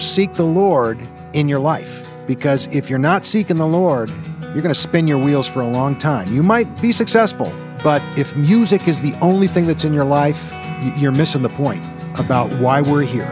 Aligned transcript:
seek 0.00 0.34
the 0.34 0.44
Lord 0.44 1.08
in 1.32 1.48
your 1.48 1.58
life. 1.58 2.08
Because 2.26 2.66
if 2.74 2.88
you're 2.88 2.98
not 2.98 3.24
seeking 3.24 3.56
the 3.56 3.66
Lord, 3.66 4.10
you're 4.42 4.62
going 4.62 4.68
to 4.68 4.74
spin 4.74 5.06
your 5.06 5.18
wheels 5.18 5.46
for 5.46 5.60
a 5.60 5.66
long 5.66 5.96
time. 5.96 6.32
You 6.32 6.42
might 6.42 6.80
be 6.80 6.92
successful, 6.92 7.52
but 7.82 8.02
if 8.18 8.34
music 8.36 8.88
is 8.88 9.00
the 9.00 9.14
only 9.20 9.48
thing 9.48 9.66
that's 9.66 9.84
in 9.84 9.92
your 9.92 10.04
life, 10.04 10.54
you're 10.96 11.12
missing 11.12 11.42
the 11.42 11.48
point 11.50 11.84
about 12.18 12.54
why 12.60 12.80
we're 12.80 13.02
here. 13.02 13.30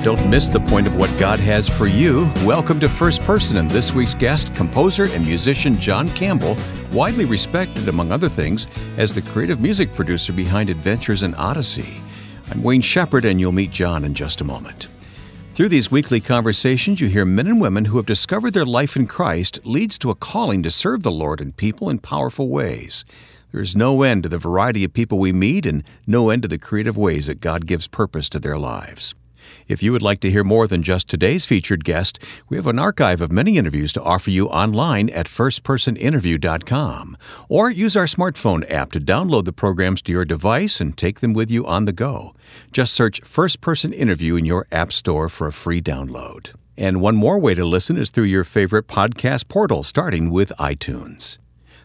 Don't 0.00 0.30
miss 0.30 0.48
the 0.48 0.60
point 0.60 0.86
of 0.86 0.94
what 0.94 1.10
God 1.18 1.40
has 1.40 1.68
for 1.68 1.88
you. 1.88 2.30
Welcome 2.44 2.78
to 2.78 2.88
First 2.88 3.20
Person 3.22 3.56
and 3.56 3.68
this 3.68 3.92
week's 3.92 4.14
guest, 4.14 4.54
composer 4.54 5.06
and 5.06 5.26
musician 5.26 5.76
John 5.80 6.08
Campbell, 6.10 6.56
widely 6.92 7.24
respected, 7.24 7.88
among 7.88 8.12
other 8.12 8.28
things, 8.28 8.68
as 8.96 9.12
the 9.12 9.22
creative 9.22 9.60
music 9.60 9.92
producer 9.92 10.32
behind 10.32 10.70
Adventures 10.70 11.24
in 11.24 11.34
Odyssey. 11.34 12.00
I'm 12.48 12.62
Wayne 12.62 12.80
Shepherd, 12.80 13.24
and 13.24 13.40
you'll 13.40 13.50
meet 13.50 13.72
John 13.72 14.04
in 14.04 14.14
just 14.14 14.40
a 14.40 14.44
moment. 14.44 14.86
Through 15.54 15.70
these 15.70 15.90
weekly 15.90 16.20
conversations, 16.20 17.00
you 17.00 17.08
hear 17.08 17.24
men 17.24 17.48
and 17.48 17.60
women 17.60 17.86
who 17.86 17.96
have 17.96 18.06
discovered 18.06 18.52
their 18.52 18.64
life 18.64 18.94
in 18.94 19.08
Christ 19.08 19.58
leads 19.66 19.98
to 19.98 20.10
a 20.10 20.14
calling 20.14 20.62
to 20.62 20.70
serve 20.70 21.02
the 21.02 21.10
Lord 21.10 21.40
and 21.40 21.56
people 21.56 21.90
in 21.90 21.98
powerful 21.98 22.48
ways. 22.48 23.04
There 23.50 23.60
is 23.60 23.74
no 23.74 24.04
end 24.04 24.22
to 24.22 24.28
the 24.28 24.38
variety 24.38 24.84
of 24.84 24.92
people 24.92 25.18
we 25.18 25.32
meet 25.32 25.66
and 25.66 25.82
no 26.06 26.30
end 26.30 26.42
to 26.42 26.48
the 26.48 26.56
creative 26.56 26.96
ways 26.96 27.26
that 27.26 27.40
God 27.40 27.66
gives 27.66 27.88
purpose 27.88 28.28
to 28.28 28.38
their 28.38 28.58
lives. 28.58 29.16
If 29.66 29.82
you 29.82 29.92
would 29.92 30.02
like 30.02 30.20
to 30.20 30.30
hear 30.30 30.44
more 30.44 30.66
than 30.66 30.82
just 30.82 31.08
today's 31.08 31.46
featured 31.46 31.84
guest, 31.84 32.18
we 32.48 32.56
have 32.56 32.66
an 32.66 32.78
archive 32.78 33.20
of 33.20 33.32
many 33.32 33.56
interviews 33.56 33.92
to 33.94 34.02
offer 34.02 34.30
you 34.30 34.48
online 34.48 35.08
at 35.10 35.26
firstpersoninterview.com. 35.26 37.16
Or 37.48 37.70
use 37.70 37.96
our 37.96 38.06
smartphone 38.06 38.70
app 38.70 38.92
to 38.92 39.00
download 39.00 39.44
the 39.44 39.52
programs 39.52 40.02
to 40.02 40.12
your 40.12 40.24
device 40.24 40.80
and 40.80 40.96
take 40.96 41.20
them 41.20 41.32
with 41.32 41.50
you 41.50 41.66
on 41.66 41.84
the 41.84 41.92
go. 41.92 42.34
Just 42.72 42.94
search 42.94 43.20
First 43.22 43.60
Person 43.60 43.92
Interview 43.92 44.36
in 44.36 44.44
your 44.44 44.66
App 44.70 44.92
Store 44.92 45.28
for 45.28 45.46
a 45.46 45.52
free 45.52 45.82
download. 45.82 46.52
And 46.76 47.00
one 47.00 47.16
more 47.16 47.40
way 47.40 47.54
to 47.54 47.64
listen 47.64 47.96
is 47.96 48.10
through 48.10 48.24
your 48.24 48.44
favorite 48.44 48.86
podcast 48.86 49.48
portal, 49.48 49.82
starting 49.82 50.30
with 50.30 50.52
iTunes. 50.60 51.38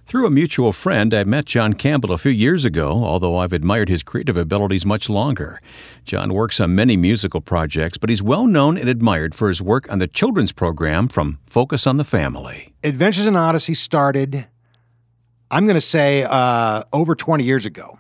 Through 0.06 0.28
a 0.28 0.32
mutual 0.32 0.74
friend, 0.74 1.14
I 1.14 1.24
met 1.24 1.46
John 1.46 1.74
Campbell 1.74 2.12
a 2.12 2.18
few 2.18 2.32
years 2.32 2.66
ago, 2.66 3.04
although 3.06 3.38
I've 3.38 3.54
admired 3.54 3.88
his 3.88 4.04
creative 4.04 4.36
abilities 4.36 4.86
much 4.86 5.10
longer. 5.10 5.62
John 6.04 6.34
works 6.34 6.60
on 6.60 6.76
many 6.76 6.98
musical 6.98 7.40
projects, 7.40 7.98
but 7.98 8.10
he's 8.10 8.22
well 8.22 8.46
known 8.46 8.78
and 8.78 8.90
admired 8.90 9.34
for 9.34 9.48
his 9.48 9.62
work 9.62 9.90
on 9.90 10.00
the 10.00 10.08
children's 10.08 10.52
program 10.52 11.08
from 11.08 11.40
Focus 11.44 11.88
on 11.88 11.96
the 11.98 12.04
Family. 12.04 12.74
Adventures 12.84 13.26
in 13.26 13.38
Odyssey 13.38 13.74
started, 13.74 14.46
I'm 15.50 15.66
going 15.66 15.76
to 15.76 15.82
say, 15.82 16.24
uh, 16.30 16.84
over 16.92 17.16
20 17.16 17.46
years 17.46 17.66
ago. 17.66 17.98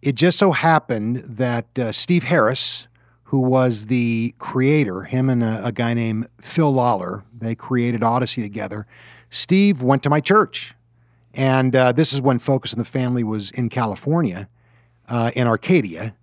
It 0.00 0.14
just 0.14 0.38
so 0.38 0.52
happened 0.52 1.18
that 1.18 1.78
uh, 1.78 1.92
Steve 1.92 2.24
Harris, 2.24 2.88
who 3.24 3.38
was 3.38 3.86
the 3.86 4.34
creator, 4.38 5.02
him 5.02 5.28
and 5.28 5.44
a, 5.44 5.66
a 5.66 5.72
guy 5.72 5.92
named 5.92 6.28
Phil 6.40 6.72
Lollar, 6.72 7.24
they 7.36 7.54
created 7.54 8.02
Odyssey 8.02 8.40
together. 8.40 8.86
Steve 9.28 9.82
went 9.82 10.02
to 10.02 10.10
my 10.10 10.18
church 10.18 10.74
and 11.34 11.74
uh, 11.74 11.92
this 11.92 12.12
is 12.12 12.20
when 12.20 12.38
Focus 12.38 12.72
and 12.72 12.80
the 12.80 12.88
Family 12.88 13.24
was 13.24 13.50
in 13.52 13.68
California, 13.68 14.48
uh, 15.08 15.30
in 15.34 15.46
Arcadia. 15.46 16.14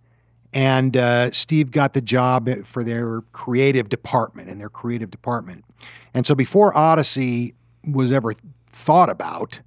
And 0.53 0.97
uh, 0.97 1.31
Steve 1.31 1.71
got 1.71 1.93
the 1.93 2.01
job 2.01 2.49
for 2.65 2.83
their 2.83 3.21
creative 3.33 3.89
department, 3.89 4.49
in 4.49 4.57
their 4.57 4.69
creative 4.69 5.11
department. 5.11 5.63
And 6.13 6.25
so 6.25 6.33
before 6.33 6.75
Odyssey 6.75 7.53
was 7.85 8.11
ever 8.11 8.33
thought 8.71 9.09
about, 9.09 9.61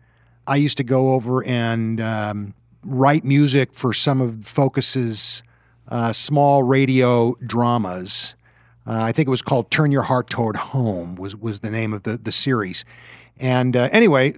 I 0.47 0.57
used 0.57 0.77
to 0.79 0.85
go 0.85 1.13
over 1.13 1.45
and 1.45 2.01
um, 2.01 2.55
write 2.85 3.25
music 3.25 3.75
for 3.75 3.93
some 3.93 4.21
of 4.21 4.45
Focus's 4.45 5.43
uh, 5.89 6.13
small 6.13 6.63
radio 6.65 7.35
dramas. 7.47 8.35
Uh, 8.87 8.99
I 9.03 9.13
think 9.13 9.29
it 9.29 9.31
was 9.31 9.43
called 9.43 9.71
"Turn 9.71 9.93
Your 9.93 10.03
Heart 10.03 10.31
Toward 10.31 10.57
Home" 10.57 11.15
was 11.15 11.37
was 11.37 11.61
the 11.61 11.71
name 11.71 11.93
of 11.93 12.03
the 12.03 12.17
the 12.17 12.33
series. 12.33 12.85
And 13.39 13.77
uh, 13.77 13.89
anyway, 13.93 14.35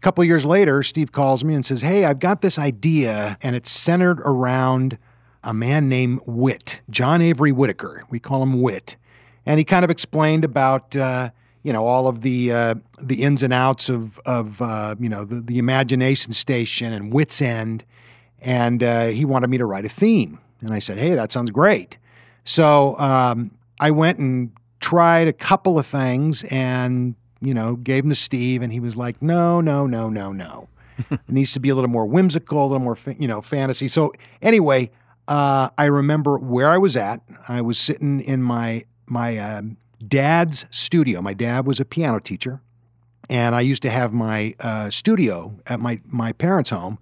a 0.00 0.02
couple 0.02 0.24
years 0.24 0.46
later, 0.46 0.82
Steve 0.82 1.12
calls 1.12 1.44
me 1.44 1.52
and 1.52 1.64
says, 1.64 1.82
Hey, 1.82 2.06
I've 2.06 2.20
got 2.20 2.40
this 2.40 2.58
idea, 2.58 3.36
and 3.42 3.54
it's 3.54 3.70
centered 3.70 4.18
around 4.20 4.96
a 5.44 5.52
man 5.52 5.90
named 5.90 6.20
Whit, 6.26 6.80
John 6.88 7.20
Avery 7.20 7.52
Whitaker. 7.52 8.04
We 8.08 8.18
call 8.18 8.42
him 8.42 8.62
Whit. 8.62 8.96
And 9.44 9.58
he 9.58 9.64
kind 9.64 9.84
of 9.84 9.90
explained 9.90 10.42
about, 10.42 10.96
uh, 10.96 11.28
you 11.62 11.70
know, 11.74 11.84
all 11.84 12.08
of 12.08 12.22
the 12.22 12.50
uh, 12.50 12.74
the 13.02 13.22
ins 13.22 13.42
and 13.42 13.52
outs 13.52 13.90
of, 13.90 14.18
of 14.20 14.62
uh, 14.62 14.94
you 14.98 15.10
know, 15.10 15.26
the, 15.26 15.42
the 15.42 15.58
Imagination 15.58 16.32
Station 16.32 16.94
and 16.94 17.12
Whit's 17.12 17.42
End. 17.42 17.84
And 18.40 18.82
uh, 18.82 19.08
he 19.08 19.26
wanted 19.26 19.50
me 19.50 19.58
to 19.58 19.66
write 19.66 19.84
a 19.84 19.90
theme. 19.90 20.38
And 20.62 20.72
I 20.72 20.78
said, 20.78 20.96
Hey, 20.96 21.14
that 21.14 21.30
sounds 21.30 21.50
great. 21.50 21.98
So 22.44 22.96
um, 22.96 23.50
I 23.80 23.90
went 23.90 24.18
and 24.18 24.50
tried 24.80 25.28
a 25.28 25.34
couple 25.34 25.78
of 25.78 25.86
things 25.86 26.42
and 26.44 27.14
you 27.40 27.54
know, 27.54 27.76
gave 27.76 28.04
him 28.04 28.10
to 28.10 28.16
Steve, 28.16 28.62
and 28.62 28.72
he 28.72 28.80
was 28.80 28.96
like, 28.96 29.20
no, 29.22 29.60
no, 29.60 29.86
no, 29.86 30.08
no, 30.08 30.32
no. 30.32 30.68
it 31.10 31.20
needs 31.28 31.52
to 31.54 31.60
be 31.60 31.68
a 31.68 31.74
little 31.74 31.90
more 31.90 32.06
whimsical, 32.06 32.64
a 32.64 32.66
little 32.66 32.80
more, 32.80 32.98
you 33.18 33.28
know, 33.28 33.40
fantasy. 33.40 33.88
So 33.88 34.12
anyway, 34.42 34.90
uh, 35.28 35.70
I 35.78 35.86
remember 35.86 36.38
where 36.38 36.68
I 36.68 36.78
was 36.78 36.96
at. 36.96 37.22
I 37.48 37.60
was 37.60 37.78
sitting 37.78 38.20
in 38.20 38.42
my 38.42 38.82
my 39.06 39.38
um, 39.38 39.76
dad's 40.06 40.66
studio. 40.70 41.20
My 41.20 41.34
dad 41.34 41.66
was 41.66 41.80
a 41.80 41.84
piano 41.84 42.20
teacher, 42.20 42.60
and 43.28 43.54
I 43.54 43.60
used 43.60 43.82
to 43.82 43.90
have 43.90 44.12
my 44.12 44.54
uh, 44.60 44.90
studio 44.90 45.54
at 45.66 45.80
my 45.80 46.00
my 46.06 46.32
parents' 46.32 46.70
home. 46.70 46.98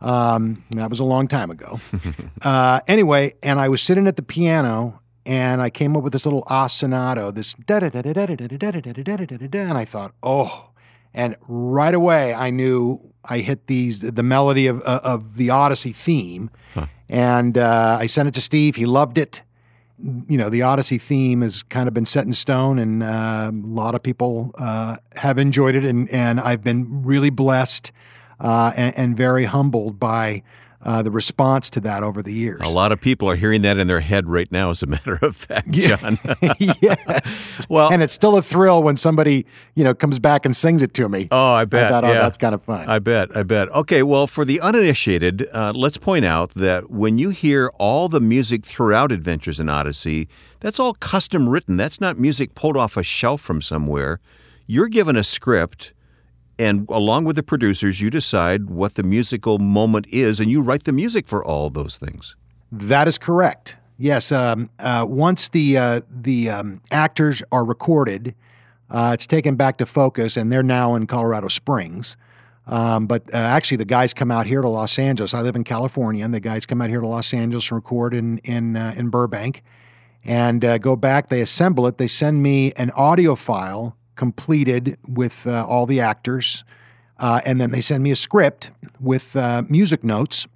Um, 0.00 0.64
that 0.70 0.90
was 0.90 1.00
a 1.00 1.04
long 1.04 1.26
time 1.26 1.50
ago. 1.50 1.80
uh, 2.42 2.80
anyway, 2.86 3.32
and 3.42 3.58
I 3.58 3.68
was 3.68 3.82
sitting 3.82 4.06
at 4.06 4.16
the 4.16 4.22
piano, 4.22 5.00
and 5.26 5.60
I 5.60 5.70
came 5.70 5.96
up 5.96 6.02
with 6.02 6.12
this 6.12 6.24
little 6.24 6.44
ostinato, 6.44 7.34
this 7.34 7.54
da 7.54 7.80
da 7.80 7.88
da 7.88 8.02
da 8.02 8.12
da 8.12 8.26
da 8.26 8.36
da 8.36 8.70
da 8.70 8.80
da 8.80 8.92
da 8.92 9.16
da 9.16 9.36
da 9.36 9.46
da, 9.46 9.58
and 9.60 9.76
I 9.76 9.84
thought, 9.84 10.12
oh, 10.22 10.70
and 11.12 11.36
right 11.48 11.94
away 11.94 12.32
I 12.34 12.50
knew 12.50 13.00
I 13.24 13.38
hit 13.38 13.66
these 13.66 14.00
the 14.02 14.22
melody 14.22 14.66
of 14.66 14.80
of 14.82 15.36
the 15.36 15.50
Odyssey 15.50 15.92
theme, 15.92 16.50
and 17.08 17.58
I 17.58 18.06
sent 18.06 18.28
it 18.28 18.34
to 18.34 18.40
Steve. 18.40 18.76
He 18.76 18.86
loved 18.86 19.18
it. 19.18 19.42
You 20.28 20.36
know, 20.36 20.50
the 20.50 20.62
Odyssey 20.62 20.98
theme 20.98 21.40
has 21.40 21.62
kind 21.62 21.88
of 21.88 21.94
been 21.94 22.04
set 22.04 22.26
in 22.26 22.32
stone, 22.32 22.78
and 22.78 23.02
a 23.02 23.50
lot 23.52 23.94
of 23.94 24.02
people 24.02 24.54
have 25.16 25.38
enjoyed 25.38 25.74
it, 25.74 25.84
and 25.84 26.08
and 26.10 26.38
I've 26.38 26.62
been 26.62 27.02
really 27.02 27.30
blessed 27.30 27.90
and 28.38 29.16
very 29.16 29.44
humbled 29.44 29.98
by 29.98 30.42
uh, 30.86 31.02
the 31.02 31.10
response 31.10 31.68
to 31.68 31.80
that 31.80 32.04
over 32.04 32.22
the 32.22 32.32
years. 32.32 32.60
A 32.62 32.68
lot 32.68 32.92
of 32.92 33.00
people 33.00 33.28
are 33.28 33.34
hearing 33.34 33.62
that 33.62 33.76
in 33.76 33.88
their 33.88 34.00
head 34.00 34.28
right 34.28 34.50
now, 34.52 34.70
as 34.70 34.84
a 34.84 34.86
matter 34.96 35.18
of 35.20 35.34
fact, 35.34 35.70
John. 35.72 36.18
yes. 36.80 37.66
well, 37.68 37.92
and 37.92 38.02
it's 38.02 38.14
still 38.14 38.38
a 38.38 38.42
thrill 38.42 38.84
when 38.84 38.96
somebody 38.96 39.44
you 39.74 39.82
know 39.82 39.92
comes 39.94 40.20
back 40.20 40.46
and 40.46 40.54
sings 40.54 40.82
it 40.82 40.94
to 40.94 41.08
me. 41.08 41.26
Oh, 41.32 41.52
I 41.54 41.64
bet. 41.64 41.86
I 41.86 41.88
thought, 41.88 42.04
oh, 42.04 42.08
yeah. 42.08 42.20
that's 42.20 42.38
kind 42.38 42.54
of 42.54 42.62
fun. 42.62 42.88
I 42.88 43.00
bet. 43.00 43.36
I 43.36 43.42
bet. 43.42 43.68
Okay. 43.70 44.04
Well, 44.04 44.28
for 44.28 44.44
the 44.44 44.60
uninitiated, 44.60 45.48
uh, 45.52 45.72
let's 45.74 45.98
point 45.98 46.24
out 46.24 46.50
that 46.50 46.88
when 46.88 47.18
you 47.18 47.30
hear 47.30 47.72
all 47.78 48.08
the 48.08 48.20
music 48.20 48.64
throughout 48.64 49.10
Adventures 49.10 49.58
in 49.58 49.68
Odyssey, 49.68 50.28
that's 50.60 50.78
all 50.78 50.94
custom 50.94 51.48
written. 51.48 51.76
That's 51.76 52.00
not 52.00 52.16
music 52.16 52.54
pulled 52.54 52.76
off 52.76 52.96
a 52.96 53.02
shelf 53.02 53.40
from 53.40 53.60
somewhere. 53.60 54.20
You're 54.68 54.88
given 54.88 55.16
a 55.16 55.24
script 55.24 55.92
and 56.58 56.88
along 56.88 57.24
with 57.24 57.36
the 57.36 57.42
producers, 57.42 58.00
you 58.00 58.10
decide 58.10 58.70
what 58.70 58.94
the 58.94 59.02
musical 59.02 59.58
moment 59.58 60.06
is, 60.08 60.40
and 60.40 60.50
you 60.50 60.62
write 60.62 60.84
the 60.84 60.92
music 60.92 61.26
for 61.26 61.44
all 61.44 61.70
those 61.70 61.98
things. 61.98 62.36
That 62.72 63.06
is 63.08 63.18
correct. 63.18 63.76
Yes. 63.98 64.32
Um, 64.32 64.70
uh, 64.78 65.06
once 65.08 65.48
the 65.48 65.78
uh, 65.78 66.00
the 66.10 66.50
um, 66.50 66.80
actors 66.90 67.42
are 67.52 67.64
recorded, 67.64 68.34
uh, 68.90 69.12
it's 69.14 69.26
taken 69.26 69.56
back 69.56 69.78
to 69.78 69.86
Focus, 69.86 70.36
and 70.36 70.52
they're 70.52 70.62
now 70.62 70.94
in 70.94 71.06
Colorado 71.06 71.48
Springs. 71.48 72.16
Um, 72.66 73.06
but 73.06 73.22
uh, 73.32 73.36
actually, 73.36 73.76
the 73.76 73.84
guys 73.84 74.12
come 74.12 74.30
out 74.30 74.46
here 74.46 74.60
to 74.60 74.68
Los 74.68 74.98
Angeles. 74.98 75.34
I 75.34 75.40
live 75.40 75.56
in 75.56 75.64
California, 75.64 76.24
and 76.24 76.34
the 76.34 76.40
guys 76.40 76.66
come 76.66 76.82
out 76.82 76.90
here 76.90 77.00
to 77.00 77.06
Los 77.06 77.32
Angeles 77.32 77.70
and 77.70 77.76
record 77.76 78.14
in 78.14 78.38
in 78.38 78.76
uh, 78.76 78.94
in 78.96 79.08
Burbank, 79.08 79.62
and 80.24 80.64
uh, 80.64 80.78
go 80.78 80.96
back. 80.96 81.28
They 81.28 81.40
assemble 81.40 81.86
it. 81.86 81.98
They 81.98 82.08
send 82.08 82.42
me 82.42 82.72
an 82.72 82.90
audio 82.92 83.34
file 83.34 83.96
completed 84.16 84.98
with 85.06 85.46
uh, 85.46 85.64
all 85.66 85.86
the 85.86 86.00
actors. 86.00 86.64
Uh, 87.18 87.40
and 87.46 87.60
then 87.60 87.70
they 87.70 87.80
send 87.80 88.02
me 88.02 88.10
a 88.10 88.16
script 88.16 88.70
with 89.00 89.36
uh, 89.36 89.62
music 89.68 90.04
notes, 90.04 90.46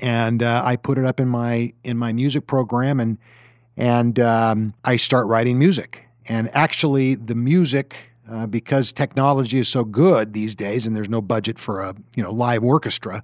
and 0.00 0.42
uh, 0.42 0.62
I 0.64 0.76
put 0.76 0.98
it 0.98 1.06
up 1.06 1.18
in 1.18 1.28
my 1.28 1.72
in 1.82 1.96
my 1.96 2.12
music 2.12 2.46
program, 2.46 3.00
and 3.00 3.16
and 3.76 4.18
um, 4.20 4.74
I 4.84 4.96
start 4.96 5.26
writing 5.28 5.58
music. 5.58 6.04
And 6.26 6.50
actually, 6.54 7.14
the 7.14 7.34
music, 7.34 8.10
uh, 8.30 8.46
because 8.46 8.92
technology 8.92 9.58
is 9.58 9.68
so 9.68 9.82
good 9.82 10.34
these 10.34 10.54
days, 10.54 10.86
and 10.86 10.94
there's 10.94 11.08
no 11.08 11.22
budget 11.22 11.58
for 11.58 11.80
a 11.80 11.94
you 12.16 12.22
know 12.22 12.32
live 12.32 12.62
orchestra, 12.62 13.22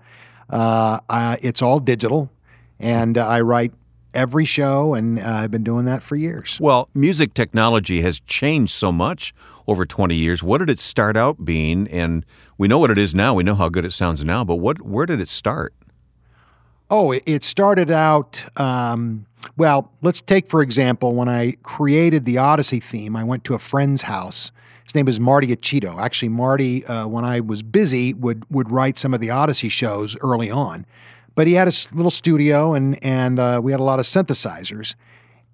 uh, 0.49 1.37
it's 1.43 1.61
all 1.61 1.81
digital, 1.81 2.31
and 2.81 3.19
I 3.19 3.41
write 3.41 3.75
every 4.15 4.45
show, 4.45 4.95
and 4.95 5.19
uh, 5.19 5.25
I've 5.25 5.51
been 5.51 5.65
doing 5.65 5.85
that 5.87 6.03
for 6.03 6.17
years. 6.17 6.59
Well, 6.61 6.89
music 6.95 7.35
technology 7.35 8.01
has 8.03 8.21
changed 8.21 8.73
so 8.73 8.93
much 8.93 9.35
over 9.67 9.85
20 9.85 10.15
years. 10.15 10.43
What 10.43 10.59
did 10.59 10.71
it 10.71 10.79
start 10.79 11.17
out 11.17 11.45
being? 11.45 11.89
And 11.89 12.25
we 12.59 12.69
know 12.69 12.79
what 12.79 12.91
it 12.91 12.99
is 12.99 13.15
now. 13.15 13.35
We 13.35 13.43
know 13.43 13.55
how 13.55 13.69
good 13.69 13.85
it 13.85 13.93
sounds 13.93 14.25
now, 14.25 14.45
but 14.45 14.57
what 14.57 14.83
where 14.83 15.07
did 15.07 15.21
it 15.21 15.29
start? 15.29 15.75
Oh, 16.91 17.13
it, 17.13 17.43
started 17.43 17.91
out. 17.91 18.45
Um, 18.61 19.27
well, 19.57 19.91
let's 20.03 20.21
take 20.21 20.49
for 20.49 20.63
example 20.63 21.15
when 21.15 21.29
I 21.29 21.57
created 21.63 22.25
the 22.25 22.39
Odyssey 22.39 22.79
theme. 22.79 23.17
I 23.17 23.25
went 23.25 23.45
to 23.45 23.55
a 23.55 23.59
friend's 23.59 24.03
house. 24.03 24.53
His 24.85 24.95
name 24.95 25.09
is 25.09 25.19
Marty 25.19 25.49
Acito. 25.49 25.99
Actually, 25.99 26.29
Marty, 26.29 26.85
uh, 26.87 27.07
when 27.07 27.25
I 27.25 27.41
was 27.41 27.63
busy, 27.63 28.13
would 28.15 28.45
would 28.51 28.71
write 28.71 28.99
some 28.99 29.15
of 29.15 29.21
the 29.21 29.31
Odyssey 29.31 29.69
shows 29.69 30.17
early 30.21 30.51
on. 30.51 30.87
But 31.35 31.47
he 31.47 31.55
had 31.55 31.69
a 31.69 31.73
little 31.93 32.11
studio, 32.11 32.75
and 32.75 33.03
and 33.05 33.39
uh, 33.39 33.61
we 33.63 33.73
had 33.73 33.81
a 33.81 33.85
lot 33.85 33.99
of 33.99 34.07
synthesizers, 34.07 34.95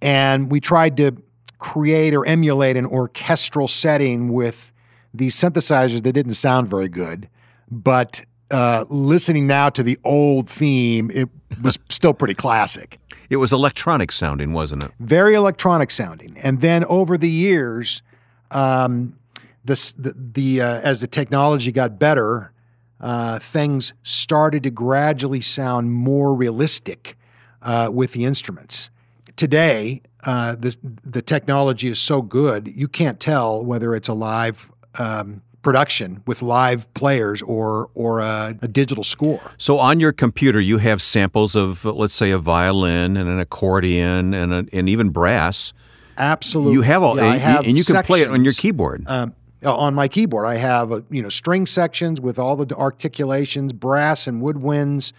and 0.03 0.51
we 0.51 0.61
tried 0.61 0.97
to 0.99 1.17
create 1.59 2.15
or 2.15 2.27
emulate 2.27 2.77
an 2.77 2.87
orchestral 2.87 3.69
setting 3.69 4.33
with 4.33 4.73
these 5.15 5.37
synthesizers 5.37 6.03
that 6.03 6.13
didn't 6.13 6.35
sound 6.35 6.69
very 6.69 6.89
good, 6.89 7.29
but 7.71 8.25
uh, 8.51 8.85
listening 8.89 9.47
now 9.47 9.69
to 9.69 9.83
the 9.83 9.99
old 10.05 10.49
theme, 10.49 11.11
it 11.13 11.29
was 11.63 11.79
still 11.89 12.15
pretty 12.15 12.35
classic. 12.35 12.99
It 13.29 13.37
was 13.37 13.53
electronic 13.53 14.11
sounding, 14.11 14.53
wasn't 14.53 14.85
it? 14.85 14.91
Very 14.99 15.35
electronic 15.35 15.91
sounding. 15.91 16.37
And 16.39 16.61
then 16.61 16.85
over 16.87 17.17
the 17.17 17.31
years, 17.31 18.03
um, 18.51 19.17
this, 19.65 19.93
the, 19.93 20.15
the 20.17 20.63
uh, 20.63 20.81
as 20.81 21.01
the 21.01 21.07
technology 21.07 21.71
got 21.71 21.99
better, 21.99 22.53
uh, 23.01 23.39
things 23.39 23.93
started 24.03 24.63
to 24.65 24.71
gradually 24.71 25.41
sound 25.41 25.93
more 25.93 26.35
realistic 26.35 27.17
uh, 27.63 27.91
with 27.93 28.13
the 28.13 28.25
instruments. 28.25 28.91
Today, 29.37 30.03
uh, 30.25 30.55
the 30.55 30.77
the 31.05 31.23
technology 31.23 31.89
is 31.89 31.99
so 31.99 32.21
good 32.21 32.71
you 32.75 32.89
can't 32.89 33.19
tell 33.19 33.65
whether 33.65 33.95
it's 33.95 34.09
a 34.09 34.13
live 34.13 34.71
um, 34.99 35.41
production 35.63 36.23
with 36.27 36.43
live 36.43 36.93
players 36.95 37.43
or 37.43 37.89
or 37.95 38.21
a, 38.21 38.55
a, 38.63 38.69
digital 38.69 39.05
score. 39.05 39.41
So 39.59 39.79
on 39.79 40.01
your 40.01 40.13
computer, 40.13 40.61
you 40.61 40.79
have 40.79 41.01
samples 41.03 41.55
of, 41.55 41.85
let's 41.85 42.15
say, 42.15 42.31
a 42.31 42.39
violin 42.39 43.17
and 43.17 43.29
an 43.29 43.39
accordion 43.39 44.35
and 44.35 44.53
a, 44.53 44.67
and 44.73 44.89
even 44.89 45.11
brass. 45.11 45.73
Absolutely, 46.19 46.75
you 46.75 46.83
have 46.83 47.03
all, 47.03 47.17
yeah, 47.17 47.35
have 47.37 47.61
and 47.61 47.79
you 47.79 47.85
can 47.85 47.95
sections, 47.95 48.07
play 48.07 48.21
it 48.21 48.31
on 48.31 48.45
your 48.45 48.53
keyboard. 48.53 49.05
Um, 49.07 49.35
on 49.65 49.95
my 49.95 50.09
keyboard, 50.09 50.47
I 50.47 50.57
have 50.57 50.93
a, 50.93 51.05
you 51.11 51.23
know 51.23 51.29
string 51.29 51.67
sections 51.67 52.21
with 52.21 52.39
all 52.39 52.57
the 52.57 52.75
articulations, 52.77 53.73
brass 53.73 54.27
and 54.27 54.43
woodwinds. 54.43 55.13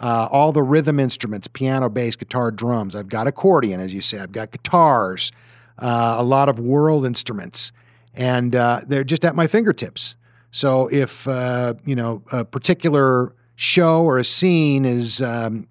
Uh, 0.00 0.28
all 0.32 0.50
the 0.50 0.62
rhythm 0.62 0.98
instruments 0.98 1.46
piano, 1.46 1.88
bass, 1.88 2.16
guitar, 2.16 2.50
drums. 2.50 2.96
I've 2.96 3.08
got 3.08 3.28
accordion, 3.28 3.78
as 3.78 3.94
you 3.94 4.00
said. 4.00 4.22
I've 4.22 4.32
got 4.32 4.50
guitars, 4.50 5.30
uh, 5.78 6.16
a 6.18 6.24
lot 6.24 6.48
of 6.48 6.58
world 6.58 7.06
instruments 7.06 7.70
and 8.14 8.54
uh, 8.54 8.80
they're 8.86 9.04
just 9.04 9.24
at 9.24 9.34
my 9.34 9.46
fingertips. 9.46 10.14
So 10.50 10.88
if 10.88 11.26
uh, 11.26 11.74
you 11.84 11.96
know 11.96 12.22
a 12.32 12.44
particular 12.44 13.34
show 13.56 14.04
or 14.04 14.18
a 14.18 14.24
scene 14.24 14.84
is 14.84 15.20
um, 15.20 15.66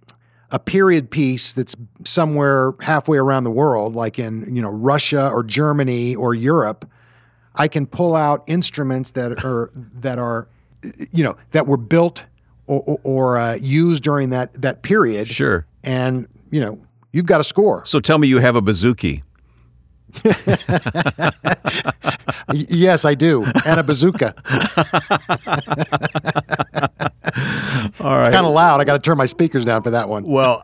a 0.52 0.60
period 0.60 1.10
piece 1.10 1.54
that's 1.54 1.75
somewhere 2.04 2.74
halfway 2.81 3.18
around 3.18 3.46
the 3.46 3.52
world, 3.52 3.96
like 3.96 4.20
in 4.20 4.54
you 4.56 4.62
know 4.62 4.72
Russia 4.72 5.30
or 5.30 5.44
Germany 5.44 6.16
or 6.16 6.34
Europe, 6.34 6.90
I 7.56 7.68
can 7.68 7.86
pull 7.86 8.16
out 8.16 8.44
instruments 8.48 9.12
that 9.12 9.44
are 9.44 9.72
that 10.02 10.20
are 10.20 10.48
you 11.12 11.24
know 11.24 11.38
that 11.52 11.68
were 11.68 11.78
built 11.78 12.26
or, 12.68 12.84
or, 12.86 13.00
or 13.04 13.38
uh, 13.38 13.56
used 13.56 14.04
during 14.04 14.30
that 14.32 14.54
that 14.62 14.82
period. 14.82 15.28
Sure. 15.28 15.66
And 15.84 16.28
you 16.52 16.60
know 16.60 16.80
you've 17.12 17.26
got 17.26 17.42
a 17.42 17.44
score. 17.44 17.86
So 17.86 18.00
tell 18.00 18.18
me 18.18 18.28
you 18.28 18.40
have 18.40 18.56
a 18.56 18.62
bouzouki. 18.62 19.24
yes, 22.54 23.06
I 23.06 23.16
do. 23.16 23.44
And 23.66 23.80
a 23.80 23.84
bazooka. 23.84 24.36
All 28.00 28.18
right. 28.18 28.28
It's 28.28 28.36
kind 28.36 28.46
of 28.46 28.54
loud. 28.54 28.81
I 28.81 28.84
got 28.84 28.94
to 28.94 29.00
turn 29.00 29.18
my 29.18 29.25
speakers 29.25 29.64
down 29.64 29.81
for 29.84 29.92
that 29.92 30.10
one. 30.10 30.24
Well, 30.24 30.64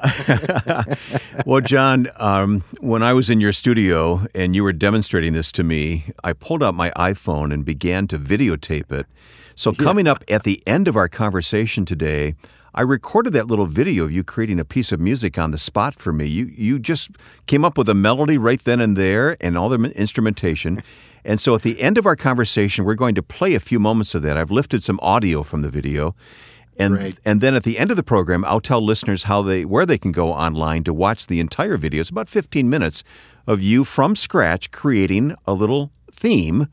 well, 1.45 1.61
John, 1.61 2.07
um, 2.17 2.63
when 2.81 3.01
I 3.01 3.13
was 3.13 3.29
in 3.29 3.39
your 3.39 3.53
studio 3.53 4.25
and 4.35 4.56
you 4.56 4.63
were 4.63 4.73
demonstrating 4.73 5.33
this 5.33 5.51
to 5.53 5.63
me, 5.63 6.06
I 6.23 6.33
pulled 6.33 6.63
out 6.63 6.75
my 6.75 6.91
iPhone 6.91 7.53
and 7.53 7.63
began 7.63 8.07
to 8.07 8.19
videotape 8.19 8.91
it. 8.91 9.07
So, 9.56 9.73
coming 9.73 10.07
up 10.07 10.23
at 10.29 10.44
the 10.44 10.61
end 10.65 10.88
of 10.88 10.95
our 10.95 11.09
conversation 11.09 11.85
today, 11.85 12.35
I 12.73 12.81
recorded 12.81 13.33
that 13.33 13.47
little 13.47 13.65
video 13.65 14.06
of 14.06 14.11
you 14.11 14.23
creating 14.23 14.59
a 14.59 14.65
piece 14.65 14.91
of 14.91 15.00
music 15.00 15.38
on 15.38 15.51
the 15.51 15.57
spot 15.57 15.95
for 15.95 16.13
me. 16.13 16.27
You 16.27 16.45
you 16.45 16.79
just 16.79 17.11
came 17.45 17.65
up 17.65 17.77
with 17.77 17.89
a 17.89 17.94
melody 17.94 18.38
right 18.38 18.63
then 18.63 18.79
and 18.79 18.95
there 18.95 19.35
and 19.41 19.57
all 19.57 19.69
the 19.69 19.91
instrumentation. 19.91 20.81
And 21.24 21.39
so 21.39 21.56
at 21.56 21.62
the 21.62 21.81
end 21.81 21.98
of 21.98 22.06
our 22.06 22.16
conversation, 22.16 22.86
we're 22.86 22.95
going 22.95 23.16
to 23.16 23.24
play 23.24 23.56
a 23.56 23.60
few 23.60 23.80
moments 23.80 24.16
of 24.16 24.21
that. 24.24 24.38
I've 24.38 24.51
lifted 24.51 24.83
some 24.83 25.00
audio 25.01 25.44
from 25.44 25.62
the 25.62 25.69
video. 25.69 26.16
And 26.77 26.95
Great. 26.95 27.19
and 27.25 27.42
then 27.42 27.56
at 27.56 27.63
the 27.63 27.77
end 27.77 27.92
of 27.92 27.98
the 27.98 28.04
program, 28.04 28.45
I'll 28.45 28.62
tell 28.62 28.81
listeners 28.81 29.24
how 29.24 29.42
they 29.42 29.66
where 29.66 29.86
they 29.86 29.98
can 29.98 30.13
go 30.13 30.31
online 30.31 30.86
to 30.86 30.94
watch 30.94 31.27
the 31.27 31.42
entire 31.42 31.75
video. 31.75 32.00
It's 32.00 32.10
about 32.10 32.30
15 32.30 32.69
minutes 32.69 33.04
of 33.45 33.62
you 33.62 33.83
from 33.83 34.16
scratch 34.16 34.71
creating 34.71 35.36
a 35.45 35.54
little 35.54 35.92
theme 36.10 36.68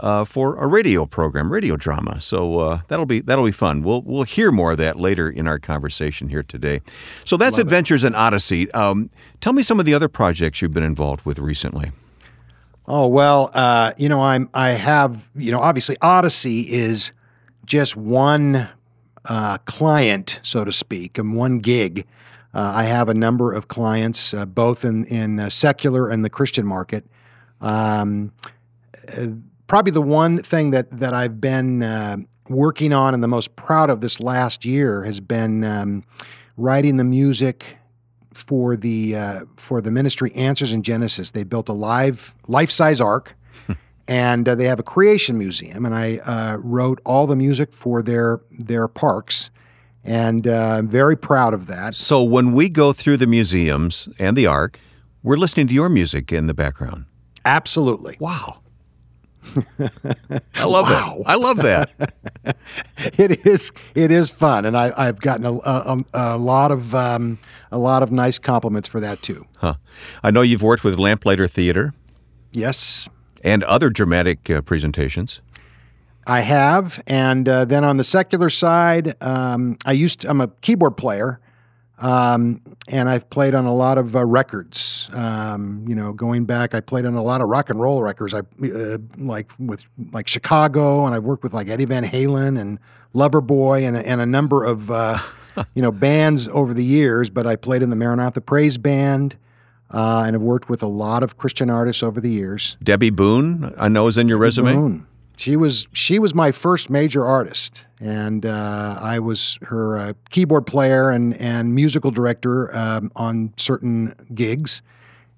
uh, 0.00 0.24
for 0.24 0.56
a 0.56 0.66
radio 0.66 1.06
program, 1.06 1.50
radio 1.50 1.76
drama. 1.76 2.20
So 2.20 2.58
uh, 2.58 2.80
that'll 2.88 3.06
be 3.06 3.20
that'll 3.20 3.44
be 3.44 3.52
fun. 3.52 3.82
We'll 3.82 4.02
we'll 4.02 4.24
hear 4.24 4.52
more 4.52 4.72
of 4.72 4.78
that 4.78 4.98
later 5.00 5.28
in 5.28 5.46
our 5.48 5.58
conversation 5.58 6.28
here 6.28 6.42
today. 6.42 6.82
So 7.24 7.36
that's 7.36 7.56
Love 7.56 7.66
Adventures 7.66 8.04
in 8.04 8.14
Odyssey. 8.14 8.70
Um, 8.72 9.10
tell 9.40 9.54
me 9.54 9.62
some 9.62 9.80
of 9.80 9.86
the 9.86 9.94
other 9.94 10.08
projects 10.08 10.60
you've 10.60 10.74
been 10.74 10.82
involved 10.82 11.24
with 11.24 11.38
recently. 11.38 11.92
Oh 12.88 13.08
well, 13.08 13.50
uh, 13.52 13.92
you 13.96 14.08
know 14.08 14.22
I'm 14.22 14.48
I 14.54 14.70
have 14.70 15.28
you 15.34 15.50
know 15.50 15.60
obviously 15.60 15.96
Odyssey 16.00 16.60
is 16.72 17.12
just 17.64 17.96
one 17.96 18.68
uh, 19.24 19.58
client, 19.64 20.40
so 20.42 20.64
to 20.64 20.72
speak, 20.72 21.18
and 21.18 21.34
one 21.34 21.58
gig. 21.58 22.06
Uh, 22.54 22.72
I 22.76 22.84
have 22.84 23.08
a 23.08 23.14
number 23.14 23.52
of 23.52 23.68
clients, 23.68 24.32
uh, 24.32 24.46
both 24.46 24.84
in 24.84 25.04
in 25.06 25.50
secular 25.50 26.08
and 26.08 26.24
the 26.24 26.30
Christian 26.30 26.64
market. 26.64 27.04
Um, 27.60 28.32
probably 29.66 29.92
the 29.92 30.02
one 30.02 30.38
thing 30.38 30.70
that 30.70 30.86
that 30.98 31.12
I've 31.12 31.40
been 31.40 31.82
uh, 31.82 32.18
working 32.48 32.92
on 32.92 33.14
and 33.14 33.22
the 33.22 33.28
most 33.28 33.56
proud 33.56 33.90
of 33.90 34.00
this 34.00 34.20
last 34.20 34.64
year 34.64 35.02
has 35.02 35.18
been 35.18 35.64
um, 35.64 36.04
writing 36.56 36.96
the 36.96 37.04
music 37.04 37.78
for 38.36 38.76
the 38.76 39.16
uh, 39.16 39.40
for 39.56 39.80
the 39.80 39.90
ministry 39.90 40.32
Answers 40.34 40.72
in 40.72 40.82
Genesis. 40.82 41.30
They 41.30 41.44
built 41.44 41.68
a 41.68 41.72
live 41.72 42.34
life 42.46 42.70
size 42.70 43.00
ark. 43.00 43.34
and 44.08 44.48
uh, 44.48 44.54
they 44.54 44.64
have 44.64 44.78
a 44.78 44.84
creation 44.84 45.36
museum, 45.38 45.84
and 45.84 45.94
I 45.94 46.18
uh, 46.18 46.56
wrote 46.60 47.00
all 47.04 47.26
the 47.26 47.36
music 47.36 47.72
for 47.72 48.02
their 48.02 48.40
their 48.50 48.88
parks, 48.88 49.50
and 50.04 50.46
uh, 50.46 50.76
I'm 50.78 50.88
very 50.88 51.16
proud 51.16 51.54
of 51.54 51.66
that. 51.66 51.94
So 51.94 52.22
when 52.22 52.52
we 52.52 52.68
go 52.68 52.92
through 52.92 53.16
the 53.16 53.26
museums 53.26 54.08
and 54.18 54.36
the 54.36 54.46
ark, 54.46 54.78
we're 55.22 55.36
listening 55.36 55.66
to 55.68 55.74
your 55.74 55.88
music 55.88 56.32
in 56.32 56.46
the 56.46 56.54
background. 56.54 57.06
Absolutely. 57.44 58.16
Wow. 58.20 58.60
I 60.54 60.64
love 60.64 60.86
wow. 60.86 61.22
I 61.26 61.36
love 61.36 61.58
that. 61.58 61.90
it 62.98 63.46
is. 63.46 63.72
It 63.94 64.10
is 64.10 64.30
fun, 64.30 64.64
and 64.64 64.76
I, 64.76 65.06
have 65.06 65.20
gotten 65.20 65.46
a, 65.46 65.52
a, 65.54 66.04
a, 66.14 66.38
lot 66.38 66.72
of 66.72 66.94
um, 66.94 67.38
a 67.70 67.78
lot 67.78 68.02
of 68.02 68.12
nice 68.12 68.38
compliments 68.38 68.88
for 68.88 69.00
that 69.00 69.22
too. 69.22 69.46
Huh. 69.58 69.74
I 70.22 70.30
know 70.30 70.42
you've 70.42 70.62
worked 70.62 70.84
with 70.84 70.98
Lamplighter 70.98 71.46
Theater. 71.46 71.94
Yes. 72.52 73.08
And 73.44 73.62
other 73.64 73.90
dramatic 73.90 74.48
uh, 74.50 74.60
presentations. 74.62 75.40
I 76.26 76.40
have, 76.40 77.00
and 77.06 77.48
uh, 77.48 77.64
then 77.64 77.84
on 77.84 77.98
the 77.98 78.04
secular 78.04 78.50
side, 78.50 79.14
um, 79.22 79.76
I 79.86 79.92
used. 79.92 80.22
To, 80.22 80.30
I'm 80.30 80.40
a 80.40 80.48
keyboard 80.60 80.96
player, 80.96 81.40
um, 81.98 82.60
and 82.88 83.08
I've 83.08 83.28
played 83.30 83.54
on 83.54 83.64
a 83.64 83.72
lot 83.72 83.96
of 83.96 84.14
uh, 84.14 84.24
records. 84.24 85.10
Um, 85.14 85.84
you 85.88 85.94
know, 85.94 86.12
going 86.12 86.44
back, 86.44 86.74
I 86.74 86.80
played 86.80 87.06
on 87.06 87.14
a 87.14 87.22
lot 87.22 87.40
of 87.40 87.48
rock 87.48 87.70
and 87.70 87.80
roll 87.80 88.02
records. 88.02 88.34
I 88.34 88.40
uh, 88.40 88.98
like 89.16 89.50
with 89.58 89.84
like 90.12 90.28
Chicago, 90.28 91.06
and 91.06 91.14
I've 91.14 91.24
worked 91.24 91.42
with 91.42 91.54
like 91.54 91.68
Eddie 91.68 91.86
Van 91.86 92.04
Halen 92.04 92.60
and 92.60 92.78
Loverboy, 93.14 93.86
and 93.86 93.96
and 93.96 94.20
a 94.20 94.26
number 94.26 94.64
of 94.64 94.90
uh, 94.90 95.18
you 95.74 95.82
know 95.82 95.92
bands 95.92 96.48
over 96.48 96.74
the 96.74 96.84
years. 96.84 97.30
But 97.30 97.46
I 97.46 97.56
played 97.56 97.82
in 97.82 97.90
the 97.90 97.96
Maranatha 97.96 98.40
Praise 98.40 98.78
Band. 98.78 99.36
Uh, 99.88 100.24
and 100.26 100.34
have 100.34 100.42
worked 100.42 100.68
with 100.68 100.82
a 100.82 100.88
lot 100.88 101.22
of 101.22 101.38
Christian 101.38 101.70
artists 101.70 102.02
over 102.02 102.20
the 102.20 102.28
years. 102.28 102.76
Debby 102.82 103.10
Boone, 103.10 103.72
I 103.78 103.86
know, 103.86 104.08
is 104.08 104.18
in 104.18 104.26
your 104.26 104.38
Debby 104.38 104.42
resume. 104.42 104.74
Boone. 104.74 105.06
She 105.36 105.54
was 105.56 105.86
she 105.92 106.18
was 106.18 106.34
my 106.34 106.50
first 106.50 106.88
major 106.88 107.24
artist, 107.24 107.86
and 108.00 108.46
uh, 108.46 108.98
I 109.00 109.18
was 109.18 109.58
her 109.62 109.98
uh, 109.98 110.12
keyboard 110.30 110.66
player 110.66 111.10
and 111.10 111.34
and 111.40 111.74
musical 111.74 112.10
director 112.10 112.74
um, 112.74 113.12
on 113.16 113.52
certain 113.56 114.14
gigs, 114.34 114.82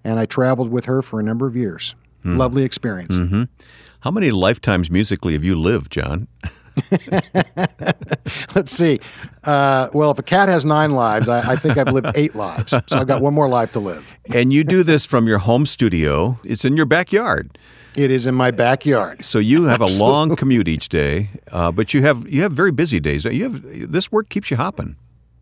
and 0.05 0.19
I 0.21 0.27
traveled 0.27 0.71
with 0.71 0.85
her 0.85 1.03
for 1.03 1.19
a 1.19 1.23
number 1.23 1.47
of 1.47 1.57
years. 1.57 1.97
Hmm. 2.23 2.37
Lovely 2.37 2.63
experience. 2.63 3.17
Mm-hmm. 3.17 3.45
How 4.01 4.11
many 4.13 4.31
lifetimes 4.31 4.91
musically 4.91 5.33
have 5.33 5.43
you 5.43 5.59
lived, 5.59 5.91
John? 5.93 6.29
Let's 8.55 8.71
see. 8.71 9.01
Uh, 9.43 9.89
well, 9.93 10.13
if 10.13 10.19
a 10.19 10.23
cat 10.23 10.49
has 10.49 10.65
nine 10.65 10.93
lives, 10.93 11.29
I, 11.29 11.53
I, 11.53 11.57
think 11.57 11.77
I've 11.77 11.93
lived 11.93 12.13
eight 12.15 12.37
lives. 12.37 12.71
So 12.71 12.99
I've 12.99 13.07
got 13.07 13.23
one 13.23 13.35
more 13.35 13.49
life 13.49 13.73
to 13.73 13.81
live. 13.81 14.17
And 14.33 14.53
you 14.53 14.63
do 14.63 14.85
this 14.85 15.05
from 15.05 15.27
your 15.27 15.39
home 15.39 15.67
studio. 15.67 16.39
It's 16.45 16.65
in 16.65 16.77
your 16.77 16.87
backyard. 16.87 17.59
It 17.99 18.13
is 18.13 18.29
in 18.29 18.37
my 18.37 18.53
backyard. 18.53 19.25
So 19.25 19.41
you 19.41 19.65
have 19.65 19.81
a 19.81 19.87
long 19.87 20.37
commute 20.37 20.69
each 20.69 20.89
day, 20.89 21.31
uh, 21.51 21.73
but 21.73 21.93
you 21.93 22.03
have 22.03 22.29
you 22.29 22.43
have 22.43 22.53
very 22.53 22.71
busy 22.71 23.01
days. 23.01 23.25
You 23.25 23.43
have 23.43 23.91
this 23.91 24.13
work 24.13 24.29
keeps 24.29 24.53
you 24.53 24.57
hopping. 24.57 24.95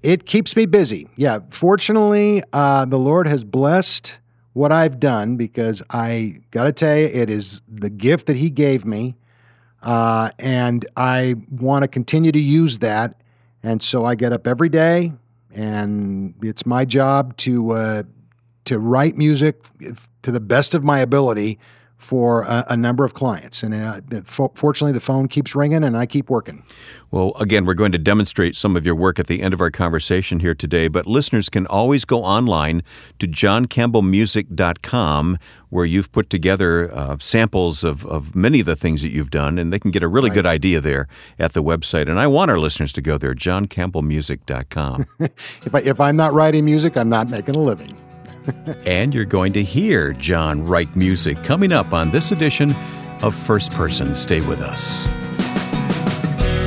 It 0.03 0.25
keeps 0.25 0.57
me 0.57 0.65
busy. 0.65 1.07
Yeah. 1.17 1.41
Fortunately, 1.51 2.43
uh, 2.55 2.87
the 2.87 2.99
Lord 2.99 3.27
has 3.27 3.45
blessed 3.45 4.21
what 4.55 4.73
I've 4.73 4.99
done 4.99 5.37
because 5.37 5.83
I 5.91 6.41
got 6.51 6.65
to 6.65 6.73
tell 6.73 6.97
you, 6.97 7.05
it 7.05 7.29
is 7.29 7.61
the 7.69 7.91
gift 7.91 8.25
that 8.25 8.37
He 8.37 8.49
gave 8.49 8.87
me. 8.87 9.17
Uh, 9.83 10.31
and 10.39 10.87
I 10.97 11.35
want 11.51 11.83
to 11.83 11.89
continue 11.89 12.33
to 12.33 12.41
use 12.41 12.79
that. 12.79 13.21
And 13.63 13.83
so 13.83 14.07
I 14.07 14.15
get 14.15 14.33
up 14.33 14.47
every 14.47 14.71
day, 14.71 15.13
and 15.55 16.33
it's 16.41 16.65
my 16.65 16.87
job 16.87 17.37
to 17.39 17.73
uh, 17.73 18.03
to 18.65 18.79
write 18.79 19.19
music 19.19 19.63
to 20.23 20.33
the 20.33 20.41
best 20.41 20.73
of 20.73 20.83
my 20.83 21.01
ability 21.01 21.59
for 21.97 22.43
a, 22.43 22.65
a 22.71 22.77
number 22.77 23.05
of 23.05 23.15
clients. 23.15 23.63
And 23.63 23.73
uh, 23.75 24.01
fortunately, 24.27 24.93
the 24.93 25.01
phone 25.01 25.29
keeps 25.29 25.55
ringing 25.55 25.83
and 25.83 25.97
I 25.97 26.05
keep 26.07 26.29
working. 26.29 26.63
Well, 27.11 27.33
again, 27.41 27.65
we're 27.65 27.73
going 27.75 27.93
to 27.93 27.99
demonstrate 27.99 28.57
some 28.57 28.77
of 28.77 28.85
your 28.85 28.95
work 28.95 29.19
at 29.19 29.29
the 29.29 29.41
end 29.41 29.55
of 29.55 29.61
our 29.61 29.71
conversation 29.71 30.41
here 30.41 30.55
today, 30.55 30.89
but 30.89 31.07
listeners 31.07 31.49
can 31.49 31.67
always 31.67 32.05
go 32.05 32.23
online 32.23 32.83
to 33.19 33.27
johncampbellmusic.com 33.27 35.39
where 35.69 35.85
you've 35.85 36.13
put 36.13 36.31
together 36.31 36.95
uh, 36.95 37.17
samples 37.19 37.83
of, 37.85 38.07
of 38.07 38.37
many 38.37 38.61
of 38.61 38.67
the 38.67 38.77
things 38.77 39.03
that 39.03 39.11
you've 39.11 39.31
done, 39.31 39.59
and 39.59 39.73
they 39.73 39.79
can 39.79 39.91
get 39.91 40.03
a 40.03 40.09
really 40.09 40.31
right. 40.31 40.37
good 40.37 40.47
idea 40.47 40.81
there 40.81 41.09
at 41.39 41.53
the 41.55 41.63
website. 41.63 42.09
And 42.09 42.19
I 42.21 42.27
want 42.27 42.51
our 42.51 42.59
listeners 42.59 42.93
to 42.95 43.03
go 43.03 43.19
there, 43.19 43.35
johncampbellmusic.com. 43.35 45.07
if, 45.21 45.75
I, 45.75 45.81
if 45.81 46.01
I'm 46.01 46.17
not 46.17 46.33
writing 46.33 46.65
music, 46.65 46.97
I'm 46.97 47.09
not 47.09 47.31
making 47.31 47.55
a 47.57 47.61
living 47.61 47.95
and 48.85 49.15
you're 49.15 49.25
going 49.25 49.53
to 49.55 49.63
hear 49.63 50.13
John 50.13 50.65
write 50.65 50.95
music 50.97 51.43
coming 51.43 51.73
up 51.73 51.93
on 51.93 52.11
this 52.11 52.33
edition 52.33 52.75
of 53.23 53.35
First 53.35 53.73
Person. 53.73 54.15
Stay 54.15 54.41
with 54.41 54.61
us. 54.61 55.07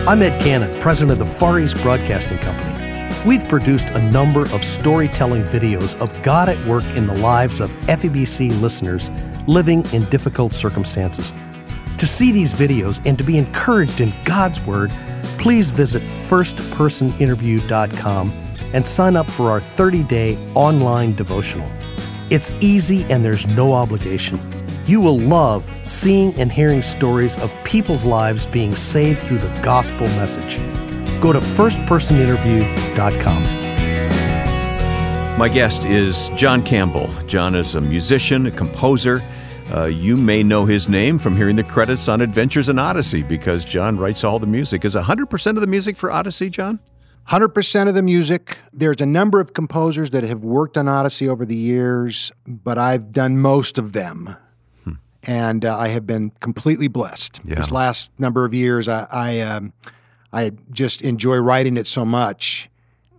I'm 0.07 0.21
Ed 0.21 0.41
Cannon, 0.41 0.79
president 0.81 1.11
of 1.11 1.19
the 1.19 1.25
Far 1.25 1.59
East 1.59 1.77
Broadcasting 1.81 2.37
Company. 2.39 2.75
We've 3.25 3.45
produced 3.47 3.89
a 3.89 3.99
number 4.11 4.43
of 4.53 4.63
storytelling 4.63 5.43
videos 5.43 5.99
of 6.01 6.23
God 6.23 6.49
at 6.49 6.65
work 6.65 6.85
in 6.95 7.05
the 7.05 7.15
lives 7.15 7.59
of 7.59 7.69
FEBC 7.87 8.59
listeners 8.61 9.11
living 9.47 9.85
in 9.93 10.05
difficult 10.05 10.53
circumstances. 10.53 11.33
To 11.97 12.07
see 12.07 12.31
these 12.31 12.53
videos 12.53 13.05
and 13.05 13.17
to 13.17 13.25
be 13.25 13.37
encouraged 13.37 13.99
in 13.99 14.13
God's 14.23 14.61
Word, 14.61 14.91
please 15.37 15.71
visit 15.71 16.01
firstpersoninterview.com 16.01 18.48
and 18.73 18.85
sign 18.85 19.15
up 19.15 19.29
for 19.29 19.49
our 19.49 19.59
30 19.59 20.03
day 20.03 20.37
online 20.55 21.15
devotional. 21.15 21.69
It's 22.29 22.51
easy 22.61 23.03
and 23.05 23.25
there's 23.25 23.47
no 23.47 23.73
obligation. 23.73 24.39
You 24.85 25.01
will 25.01 25.19
love 25.19 25.69
seeing 25.83 26.33
and 26.35 26.51
hearing 26.51 26.81
stories 26.81 27.37
of 27.41 27.53
people's 27.63 28.05
lives 28.05 28.45
being 28.45 28.75
saved 28.75 29.21
through 29.23 29.39
the 29.39 29.61
gospel 29.61 30.07
message. 30.07 30.57
Go 31.21 31.33
to 31.33 31.39
firstpersoninterview.com. 31.39 33.43
My 35.37 35.47
guest 35.47 35.85
is 35.85 36.29
John 36.29 36.63
Campbell. 36.63 37.07
John 37.25 37.55
is 37.55 37.75
a 37.75 37.81
musician, 37.81 38.47
a 38.47 38.51
composer. 38.51 39.21
Uh, 39.71 39.85
you 39.85 40.17
may 40.17 40.43
know 40.43 40.65
his 40.65 40.89
name 40.89 41.19
from 41.19 41.35
hearing 41.35 41.55
the 41.55 41.63
credits 41.63 42.07
on 42.07 42.21
Adventures 42.21 42.69
in 42.69 42.79
Odyssey 42.79 43.23
because 43.23 43.63
John 43.63 43.97
writes 43.97 44.23
all 44.23 44.39
the 44.39 44.47
music. 44.47 44.83
Is 44.83 44.95
100% 44.95 45.49
of 45.51 45.61
the 45.61 45.67
music 45.67 45.95
for 45.95 46.11
Odyssey, 46.11 46.49
John? 46.49 46.79
100% 47.29 47.87
of 47.87 47.93
the 47.93 48.01
music. 48.01 48.57
There's 48.73 49.01
a 49.01 49.05
number 49.05 49.39
of 49.39 49.53
composers 49.53 50.09
that 50.11 50.23
have 50.23 50.43
worked 50.43 50.77
on 50.77 50.87
Odyssey 50.87 51.29
over 51.29 51.45
the 51.45 51.55
years, 51.55 52.31
but 52.47 52.79
I've 52.79 53.11
done 53.11 53.37
most 53.37 53.77
of 53.77 53.93
them. 53.93 54.35
Hmm. 54.83 54.93
And 55.23 55.63
uh, 55.63 55.77
I 55.77 55.89
have 55.89 56.07
been 56.07 56.31
completely 56.39 56.87
blessed. 56.87 57.39
Yeah. 57.45 57.55
This 57.55 57.71
last 57.71 58.11
number 58.17 58.45
of 58.45 58.53
years, 58.55 58.87
I, 58.87 59.07
I, 59.11 59.39
um, 59.41 59.73
I 60.33 60.53
just 60.71 61.03
enjoy 61.03 61.37
writing 61.37 61.77
it 61.77 61.85
so 61.85 62.03
much. 62.03 62.67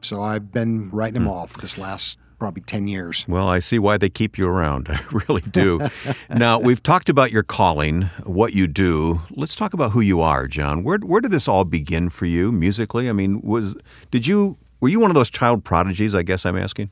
So 0.00 0.22
I've 0.22 0.50
been 0.50 0.90
writing 0.90 1.14
them 1.14 1.24
hmm. 1.24 1.30
all 1.30 1.46
for 1.46 1.60
this 1.60 1.78
last 1.78 2.18
probably 2.40 2.62
10 2.62 2.88
years. 2.88 3.24
Well, 3.28 3.46
I 3.46 3.60
see 3.60 3.78
why 3.78 3.98
they 3.98 4.08
keep 4.08 4.36
you 4.36 4.48
around. 4.48 4.88
I 4.90 5.00
really 5.28 5.42
do. 5.42 5.88
now, 6.28 6.58
we've 6.58 6.82
talked 6.82 7.08
about 7.08 7.30
your 7.30 7.44
calling, 7.44 8.02
what 8.24 8.54
you 8.54 8.66
do. 8.66 9.20
Let's 9.30 9.54
talk 9.54 9.74
about 9.74 9.92
who 9.92 10.00
you 10.00 10.20
are, 10.20 10.48
John. 10.48 10.82
Where, 10.82 10.98
where 10.98 11.20
did 11.20 11.30
this 11.30 11.46
all 11.46 11.64
begin 11.64 12.08
for 12.10 12.26
you 12.26 12.50
musically? 12.50 13.08
I 13.08 13.12
mean, 13.12 13.40
was 13.42 13.76
did 14.10 14.26
you 14.26 14.58
were 14.80 14.88
you 14.88 14.98
one 14.98 15.10
of 15.10 15.14
those 15.14 15.30
child 15.30 15.62
prodigies, 15.62 16.14
I 16.14 16.22
guess 16.22 16.44
I'm 16.44 16.56
asking? 16.56 16.90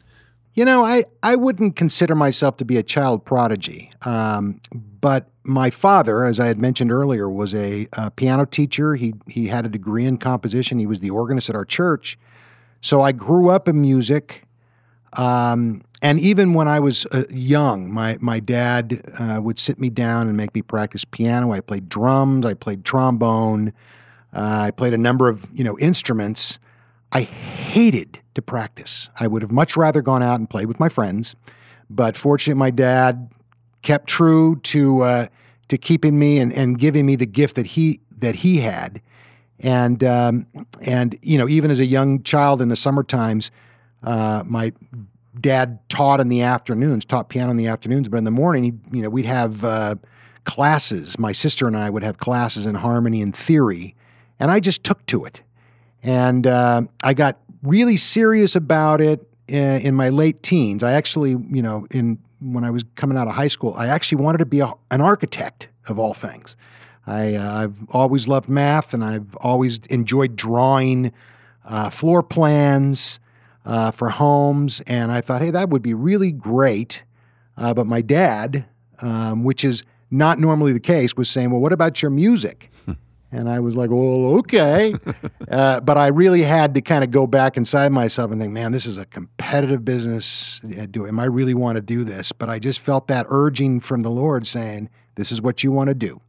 You 0.54 0.64
know, 0.64 0.84
I, 0.84 1.04
I 1.22 1.36
wouldn't 1.36 1.76
consider 1.76 2.14
myself 2.14 2.56
to 2.58 2.64
be 2.64 2.76
a 2.76 2.82
child 2.82 3.24
prodigy. 3.24 3.90
Um, 4.02 4.60
but 5.00 5.28
my 5.44 5.70
father, 5.70 6.24
as 6.24 6.40
I 6.40 6.46
had 6.46 6.58
mentioned 6.58 6.90
earlier, 6.90 7.30
was 7.30 7.54
a, 7.54 7.86
a 7.94 8.10
piano 8.10 8.44
teacher. 8.44 8.94
He, 8.94 9.14
he 9.26 9.46
had 9.46 9.64
a 9.64 9.68
degree 9.68 10.04
in 10.04 10.18
composition. 10.18 10.78
He 10.78 10.86
was 10.86 11.00
the 11.00 11.10
organist 11.10 11.48
at 11.48 11.56
our 11.56 11.64
church. 11.64 12.18
So 12.80 13.00
I 13.00 13.12
grew 13.12 13.50
up 13.50 13.68
in 13.68 13.80
music. 13.80 14.47
Um, 15.18 15.82
and 16.00 16.20
even 16.20 16.54
when 16.54 16.68
I 16.68 16.78
was 16.78 17.04
uh, 17.06 17.24
young, 17.28 17.92
my 17.92 18.16
my 18.20 18.38
dad 18.38 19.02
uh, 19.18 19.40
would 19.42 19.58
sit 19.58 19.80
me 19.80 19.90
down 19.90 20.28
and 20.28 20.36
make 20.36 20.54
me 20.54 20.62
practice 20.62 21.04
piano. 21.04 21.52
I 21.52 21.60
played 21.60 21.88
drums, 21.88 22.46
I 22.46 22.54
played 22.54 22.84
trombone, 22.84 23.72
uh, 24.32 24.62
I 24.66 24.70
played 24.70 24.94
a 24.94 24.98
number 24.98 25.28
of 25.28 25.46
you 25.52 25.64
know 25.64 25.76
instruments. 25.78 26.60
I 27.10 27.22
hated 27.22 28.20
to 28.34 28.42
practice. 28.42 29.08
I 29.18 29.26
would 29.26 29.42
have 29.42 29.50
much 29.50 29.76
rather 29.76 30.02
gone 30.02 30.22
out 30.22 30.38
and 30.38 30.48
played 30.48 30.66
with 30.66 30.78
my 30.78 30.88
friends, 30.88 31.34
but 31.90 32.16
fortunately, 32.16 32.58
my 32.58 32.70
dad 32.70 33.30
kept 33.82 34.06
true 34.06 34.56
to 34.64 35.02
uh, 35.02 35.26
to 35.66 35.78
keeping 35.78 36.16
me 36.16 36.38
and, 36.38 36.52
and 36.52 36.78
giving 36.78 37.06
me 37.06 37.16
the 37.16 37.26
gift 37.26 37.56
that 37.56 37.66
he 37.66 37.98
that 38.18 38.36
he 38.36 38.58
had, 38.58 39.02
and 39.58 40.04
um, 40.04 40.46
and 40.82 41.18
you 41.22 41.38
know 41.38 41.48
even 41.48 41.72
as 41.72 41.80
a 41.80 41.86
young 41.86 42.22
child 42.22 42.62
in 42.62 42.68
the 42.68 42.76
summer 42.76 43.02
times 43.02 43.50
uh, 44.02 44.42
my 44.46 44.72
dad 45.40 45.78
taught 45.88 46.20
in 46.20 46.28
the 46.28 46.42
afternoons, 46.42 47.04
taught 47.04 47.28
piano 47.28 47.50
in 47.50 47.56
the 47.56 47.66
afternoons, 47.66 48.08
but 48.08 48.16
in 48.16 48.24
the 48.24 48.30
morning, 48.30 48.64
he, 48.64 48.72
you 48.92 49.02
know, 49.02 49.08
we'd 49.08 49.26
have 49.26 49.64
uh, 49.64 49.94
classes. 50.44 51.18
My 51.18 51.32
sister 51.32 51.66
and 51.66 51.76
I 51.76 51.90
would 51.90 52.02
have 52.02 52.18
classes 52.18 52.66
in 52.66 52.74
harmony 52.74 53.22
and 53.22 53.34
theory, 53.34 53.94
and 54.38 54.50
I 54.50 54.60
just 54.60 54.84
took 54.84 55.04
to 55.06 55.24
it, 55.24 55.42
and 56.02 56.46
uh, 56.46 56.82
I 57.02 57.14
got 57.14 57.38
really 57.62 57.96
serious 57.96 58.54
about 58.54 59.00
it 59.00 59.26
in, 59.48 59.64
uh, 59.64 59.78
in, 59.78 59.94
my 59.94 60.10
late 60.10 60.42
teens. 60.42 60.82
I 60.82 60.92
actually, 60.92 61.30
you 61.30 61.62
know, 61.62 61.86
in 61.90 62.18
when 62.40 62.64
I 62.64 62.70
was 62.70 62.84
coming 62.94 63.18
out 63.18 63.26
of 63.26 63.34
high 63.34 63.48
school, 63.48 63.74
I 63.76 63.88
actually 63.88 64.22
wanted 64.22 64.38
to 64.38 64.46
be 64.46 64.60
a, 64.60 64.72
an 64.90 65.00
architect 65.00 65.68
of 65.88 65.98
all 65.98 66.14
things. 66.14 66.56
I, 67.06 67.20
have 67.22 67.78
uh, 67.82 67.86
always 67.90 68.28
loved 68.28 68.48
math, 68.48 68.94
and 68.94 69.02
I've 69.02 69.34
always 69.36 69.78
enjoyed 69.90 70.36
drawing 70.36 71.12
uh, 71.64 71.90
floor 71.90 72.22
plans 72.22 73.18
uh, 73.68 73.90
for 73.90 74.08
homes. 74.08 74.80
And 74.86 75.12
I 75.12 75.20
thought, 75.20 75.42
hey, 75.42 75.50
that 75.50 75.68
would 75.68 75.82
be 75.82 75.94
really 75.94 76.32
great. 76.32 77.04
Uh, 77.56 77.74
but 77.74 77.86
my 77.86 78.00
dad, 78.00 78.64
um, 79.00 79.44
which 79.44 79.62
is 79.62 79.84
not 80.10 80.38
normally 80.38 80.72
the 80.72 80.80
case, 80.80 81.16
was 81.16 81.28
saying, 81.28 81.50
well, 81.50 81.60
what 81.60 81.72
about 81.72 82.00
your 82.00 82.10
music? 82.10 82.72
and 83.30 83.48
I 83.48 83.60
was 83.60 83.76
like, 83.76 83.90
well, 83.90 84.38
okay. 84.38 84.94
uh, 85.50 85.80
but 85.80 85.98
I 85.98 86.06
really 86.06 86.42
had 86.42 86.74
to 86.74 86.80
kind 86.80 87.04
of 87.04 87.10
go 87.10 87.26
back 87.26 87.58
inside 87.58 87.92
myself 87.92 88.32
and 88.32 88.40
think, 88.40 88.54
man, 88.54 88.72
this 88.72 88.86
is 88.86 88.96
a 88.96 89.04
competitive 89.04 89.84
business. 89.84 90.60
Do 90.90 91.06
am 91.06 91.20
I 91.20 91.26
really 91.26 91.54
want 91.54 91.76
to 91.76 91.82
do 91.82 92.04
this? 92.04 92.32
But 92.32 92.48
I 92.48 92.58
just 92.58 92.80
felt 92.80 93.06
that 93.08 93.26
urging 93.28 93.80
from 93.80 94.00
the 94.00 94.10
Lord 94.10 94.46
saying, 94.46 94.88
this 95.16 95.30
is 95.30 95.42
what 95.42 95.62
you 95.62 95.72
want 95.72 95.88
to 95.88 95.94
do. 95.94 96.22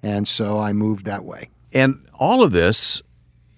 And 0.00 0.28
so 0.28 0.60
I 0.60 0.72
moved 0.72 1.06
that 1.06 1.24
way. 1.24 1.48
And 1.72 2.06
all 2.20 2.44
of 2.44 2.52
this 2.52 3.02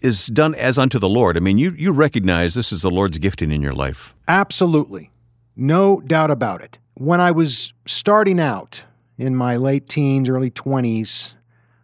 is 0.01 0.27
done 0.27 0.55
as 0.55 0.79
unto 0.79 0.99
the 0.99 1.09
Lord. 1.09 1.37
I 1.37 1.41
mean, 1.41 1.59
you, 1.59 1.73
you 1.73 1.93
recognize 1.93 2.55
this 2.55 2.73
is 2.73 2.83
the 2.83 2.91
Lord's 2.91 3.19
gifting 3.19 3.51
in 3.51 3.61
your 3.63 3.75
life. 3.75 4.15
Absolutely. 4.29 5.11
No 5.57 6.01
doubt 6.01 6.31
about 6.31 6.63
it. 6.63 6.79
When 6.95 7.21
I 7.21 7.31
was 7.31 7.73
starting 7.87 8.41
out 8.41 8.85
in 9.19 9.37
my 9.37 9.57
late 9.57 9.89
teens, 9.89 10.29
early 10.29 10.51
20s, 10.51 11.35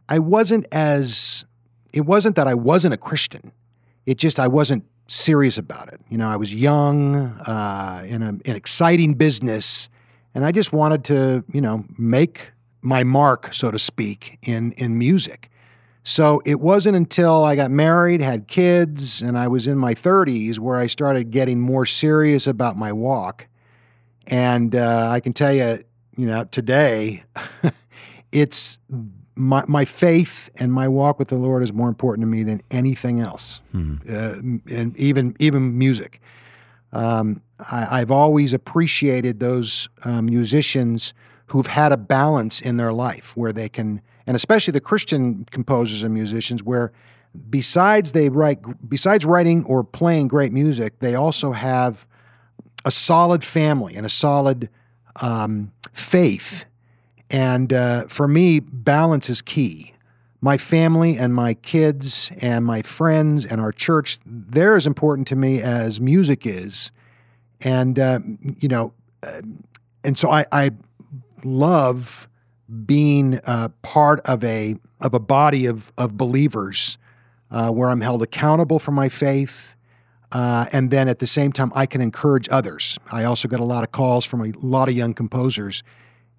I 0.08 0.18
wasn't 0.18 0.66
as, 0.72 1.44
it 1.92 2.02
wasn't 2.02 2.36
that 2.36 2.46
I 2.46 2.54
wasn't 2.54 2.94
a 2.94 2.96
Christian. 2.96 3.52
It 4.06 4.18
just, 4.18 4.38
I 4.38 4.48
wasn't 4.48 4.84
serious 5.08 5.58
about 5.58 5.92
it. 5.92 6.00
You 6.08 6.18
know, 6.18 6.28
I 6.28 6.36
was 6.36 6.54
young, 6.54 7.16
uh, 7.16 8.04
in 8.06 8.22
a, 8.22 8.28
an 8.28 8.56
exciting 8.56 9.14
business, 9.14 9.88
and 10.34 10.44
I 10.44 10.52
just 10.52 10.72
wanted 10.72 11.04
to, 11.04 11.44
you 11.52 11.60
know, 11.60 11.84
make 11.98 12.52
my 12.82 13.04
mark, 13.04 13.52
so 13.52 13.70
to 13.70 13.78
speak, 13.78 14.38
in, 14.42 14.72
in 14.72 14.98
music. 14.98 15.50
So 16.08 16.40
it 16.44 16.60
wasn't 16.60 16.94
until 16.94 17.44
I 17.44 17.56
got 17.56 17.72
married, 17.72 18.22
had 18.22 18.46
kids, 18.46 19.22
and 19.22 19.36
I 19.36 19.48
was 19.48 19.66
in 19.66 19.76
my 19.76 19.92
30s 19.92 20.56
where 20.56 20.76
I 20.76 20.86
started 20.86 21.32
getting 21.32 21.60
more 21.60 21.84
serious 21.84 22.46
about 22.46 22.76
my 22.76 22.92
walk. 22.92 23.48
And 24.28 24.76
uh, 24.76 25.08
I 25.10 25.18
can 25.18 25.32
tell 25.32 25.52
you, 25.52 25.82
you 26.16 26.26
know, 26.26 26.44
today, 26.44 27.24
it's 28.32 28.78
my, 29.34 29.64
my 29.66 29.84
faith 29.84 30.48
and 30.60 30.72
my 30.72 30.86
walk 30.86 31.18
with 31.18 31.26
the 31.26 31.38
Lord 31.38 31.64
is 31.64 31.72
more 31.72 31.88
important 31.88 32.22
to 32.22 32.28
me 32.28 32.44
than 32.44 32.62
anything 32.70 33.18
else, 33.18 33.60
uh, 34.08 34.34
and 34.70 34.96
even 34.96 35.34
even 35.40 35.76
music. 35.76 36.20
Um, 36.92 37.42
I, 37.58 38.00
I've 38.00 38.12
always 38.12 38.52
appreciated 38.52 39.40
those 39.40 39.88
uh, 40.04 40.22
musicians 40.22 41.14
who've 41.46 41.66
had 41.66 41.90
a 41.90 41.96
balance 41.96 42.60
in 42.60 42.76
their 42.76 42.92
life 42.92 43.36
where 43.36 43.52
they 43.52 43.68
can, 43.68 44.00
and 44.26 44.36
especially 44.36 44.72
the 44.72 44.80
Christian 44.80 45.46
composers 45.50 46.02
and 46.02 46.12
musicians, 46.12 46.62
where 46.62 46.92
besides 47.50 48.12
they 48.12 48.28
write, 48.28 48.58
besides 48.88 49.24
writing 49.24 49.64
or 49.64 49.84
playing 49.84 50.28
great 50.28 50.52
music, 50.52 50.98
they 51.00 51.14
also 51.14 51.52
have 51.52 52.06
a 52.84 52.90
solid 52.90 53.44
family 53.44 53.94
and 53.94 54.06
a 54.06 54.10
solid 54.10 54.68
um, 55.22 55.72
faith. 55.92 56.64
And 57.30 57.72
uh, 57.72 58.06
for 58.08 58.28
me, 58.28 58.60
balance 58.60 59.28
is 59.28 59.42
key. 59.42 59.92
My 60.40 60.58
family 60.58 61.16
and 61.18 61.34
my 61.34 61.54
kids 61.54 62.30
and 62.40 62.64
my 62.64 62.82
friends 62.82 63.44
and 63.44 63.60
our 63.60 63.72
church, 63.72 64.18
they're 64.24 64.76
as 64.76 64.86
important 64.86 65.26
to 65.28 65.36
me 65.36 65.60
as 65.60 66.00
music 66.00 66.46
is. 66.46 66.92
And, 67.62 67.98
uh, 67.98 68.20
you 68.60 68.68
know, 68.68 68.92
uh, 69.22 69.40
and 70.04 70.16
so 70.16 70.30
I, 70.30 70.44
I 70.52 70.70
love 71.42 72.28
being 72.84 73.38
uh, 73.44 73.68
part 73.82 74.20
of 74.26 74.42
a, 74.44 74.76
of 75.00 75.14
a 75.14 75.20
body 75.20 75.66
of, 75.66 75.92
of 75.98 76.16
believers 76.16 76.98
uh, 77.50 77.70
where 77.70 77.88
I'm 77.90 78.00
held 78.00 78.22
accountable 78.22 78.78
for 78.78 78.92
my 78.92 79.08
faith. 79.08 79.74
Uh, 80.32 80.66
and 80.72 80.90
then 80.90 81.08
at 81.08 81.20
the 81.20 81.26
same 81.26 81.52
time, 81.52 81.70
I 81.74 81.86
can 81.86 82.00
encourage 82.00 82.48
others. 82.50 82.98
I 83.12 83.24
also 83.24 83.46
get 83.46 83.60
a 83.60 83.64
lot 83.64 83.84
of 83.84 83.92
calls 83.92 84.24
from 84.24 84.40
a 84.42 84.52
lot 84.58 84.88
of 84.88 84.96
young 84.96 85.14
composers. 85.14 85.84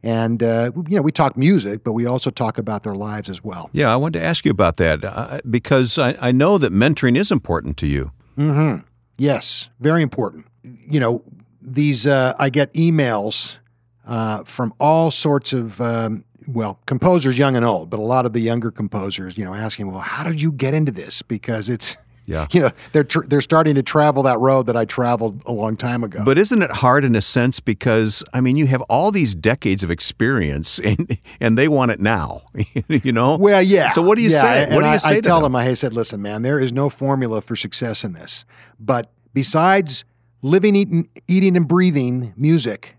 And, 0.03 0.43
uh, 0.43 0.71
you 0.89 0.95
know, 0.95 1.01
we 1.01 1.11
talk 1.11 1.37
music, 1.37 1.83
but 1.83 1.93
we 1.93 2.05
also 2.05 2.29
talk 2.29 2.57
about 2.57 2.83
their 2.83 2.95
lives 2.95 3.29
as 3.29 3.43
well. 3.43 3.69
Yeah, 3.73 3.91
I 3.91 3.95
wanted 3.95 4.19
to 4.19 4.25
ask 4.25 4.45
you 4.45 4.51
about 4.51 4.77
that 4.77 5.03
uh, 5.03 5.39
because 5.49 5.97
I, 5.97 6.15
I 6.19 6.31
know 6.31 6.57
that 6.57 6.71
mentoring 6.71 7.17
is 7.17 7.31
important 7.31 7.77
to 7.77 7.87
you. 7.87 8.11
Mm-hmm. 8.37 8.85
Yes, 9.17 9.69
very 9.79 10.03
important. 10.03 10.45
You 10.63 10.99
know, 10.99 11.23
these, 11.61 12.05
uh, 12.05 12.33
I 12.37 12.49
get 12.49 12.73
emails 12.73 13.59
uh, 14.07 14.43
from 14.45 14.73
all 14.79 15.11
sorts 15.11 15.53
of, 15.53 15.79
um, 15.81 16.23
well, 16.47 16.79
composers, 16.85 17.37
young 17.37 17.55
and 17.55 17.63
old, 17.65 17.89
but 17.89 17.99
a 17.99 18.03
lot 18.03 18.25
of 18.25 18.33
the 18.33 18.39
younger 18.39 18.71
composers, 18.71 19.37
you 19.37 19.43
know, 19.45 19.53
asking, 19.53 19.91
well, 19.91 19.99
how 19.99 20.23
did 20.23 20.41
you 20.41 20.51
get 20.51 20.73
into 20.73 20.91
this? 20.91 21.21
Because 21.21 21.67
it's, 21.69 21.97
Yeah. 22.25 22.47
you 22.51 22.59
know, 22.61 22.69
they're 22.91 23.03
tr- 23.05 23.23
they're 23.27 23.39
starting 23.41 23.75
to 23.75 23.83
travel 23.83 24.23
that 24.23 24.37
road 24.39 24.67
that 24.67 24.75
I 24.75 24.83
traveled 24.85 25.41
a 25.45 25.51
long 25.53 25.77
time 25.77 26.03
ago. 26.03 26.19
But 26.25 26.37
isn't 26.37 26.61
it 26.61 26.71
hard 26.71 27.05
in 27.05 27.15
a 27.15 27.21
sense 27.21 27.61
because 27.61 28.21
I 28.33 28.41
mean 28.41 28.57
you 28.57 28.67
have 28.67 28.81
all 28.89 29.11
these 29.11 29.33
decades 29.33 29.81
of 29.81 29.89
experience 29.91 30.77
and 30.83 31.17
and 31.39 31.57
they 31.57 31.69
want 31.69 31.91
it 31.91 32.01
now, 32.01 32.41
you 32.89 33.13
know? 33.13 33.37
Well, 33.37 33.61
yeah. 33.61 33.89
So 33.89 34.01
what 34.01 34.17
do 34.17 34.23
you 34.23 34.29
yeah, 34.31 34.41
say? 34.41 34.63
and 34.65 34.75
What 34.75 34.81
do 34.81 34.87
you 34.87 34.93
I, 34.93 34.97
say 34.97 35.17
I 35.17 35.21
tell 35.21 35.37
them? 35.41 35.53
them, 35.53 35.55
I 35.55 35.73
said, 35.73 35.93
listen, 35.93 36.21
man, 36.21 36.41
there 36.41 36.59
is 36.59 36.73
no 36.73 36.89
formula 36.89 37.39
for 37.41 37.55
success 37.55 38.03
in 38.03 38.11
this. 38.11 38.43
But 38.77 39.09
besides 39.33 40.03
living, 40.41 40.75
eating, 40.75 41.07
eating, 41.29 41.55
and 41.55 41.65
breathing 41.67 42.33
music, 42.35 42.96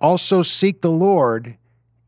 also 0.00 0.42
seek 0.42 0.80
the 0.80 0.90
Lord 0.90 1.56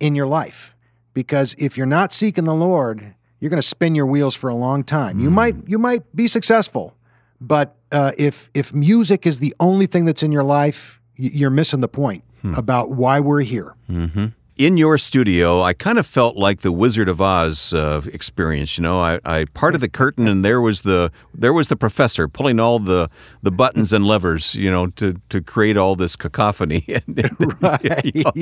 in 0.00 0.14
your 0.14 0.26
life. 0.26 0.74
Because 1.14 1.54
if 1.58 1.76
you're 1.76 1.86
not 1.86 2.12
seeking 2.12 2.44
the 2.44 2.54
Lord, 2.54 3.14
you're 3.40 3.50
going 3.50 3.60
to 3.60 3.66
spin 3.66 3.94
your 3.94 4.06
wheels 4.06 4.34
for 4.34 4.48
a 4.48 4.54
long 4.54 4.84
time. 4.84 5.18
You 5.18 5.30
might 5.30 5.54
hmm. 5.54 5.64
you 5.66 5.78
might 5.78 6.14
be 6.14 6.28
successful, 6.28 6.96
but 7.40 7.76
uh, 7.92 8.12
if 8.18 8.50
if 8.54 8.72
music 8.72 9.26
is 9.26 9.38
the 9.38 9.54
only 9.60 9.86
thing 9.86 10.04
that's 10.04 10.22
in 10.22 10.32
your 10.32 10.44
life, 10.44 11.00
you're 11.16 11.50
missing 11.50 11.80
the 11.80 11.88
point 11.88 12.22
hmm. 12.42 12.54
about 12.54 12.90
why 12.90 13.20
we're 13.20 13.40
here. 13.40 13.74
Mm-hmm. 13.90 14.26
In 14.58 14.76
your 14.76 14.98
studio, 14.98 15.62
I 15.62 15.72
kind 15.72 15.98
of 15.98 16.06
felt 16.06 16.36
like 16.36 16.60
the 16.62 16.72
Wizard 16.72 17.08
of 17.08 17.20
Oz 17.20 17.72
uh, 17.72 18.02
experience. 18.12 18.76
You 18.76 18.82
know, 18.82 19.00
I, 19.00 19.20
I 19.24 19.44
parted 19.54 19.80
the 19.80 19.88
curtain, 19.88 20.26
and 20.26 20.44
there 20.44 20.60
was 20.60 20.82
the 20.82 21.12
there 21.32 21.52
was 21.52 21.68
the 21.68 21.76
professor 21.76 22.26
pulling 22.26 22.58
all 22.58 22.80
the, 22.80 23.08
the 23.40 23.52
buttons 23.52 23.92
and 23.92 24.04
levers. 24.04 24.56
You 24.56 24.70
know, 24.70 24.88
to, 24.88 25.20
to 25.28 25.40
create 25.40 25.76
all 25.76 25.96
this 25.96 26.16
cacophony. 26.16 26.84
And, 26.98 27.16
you 27.16 28.24
know, 28.24 28.32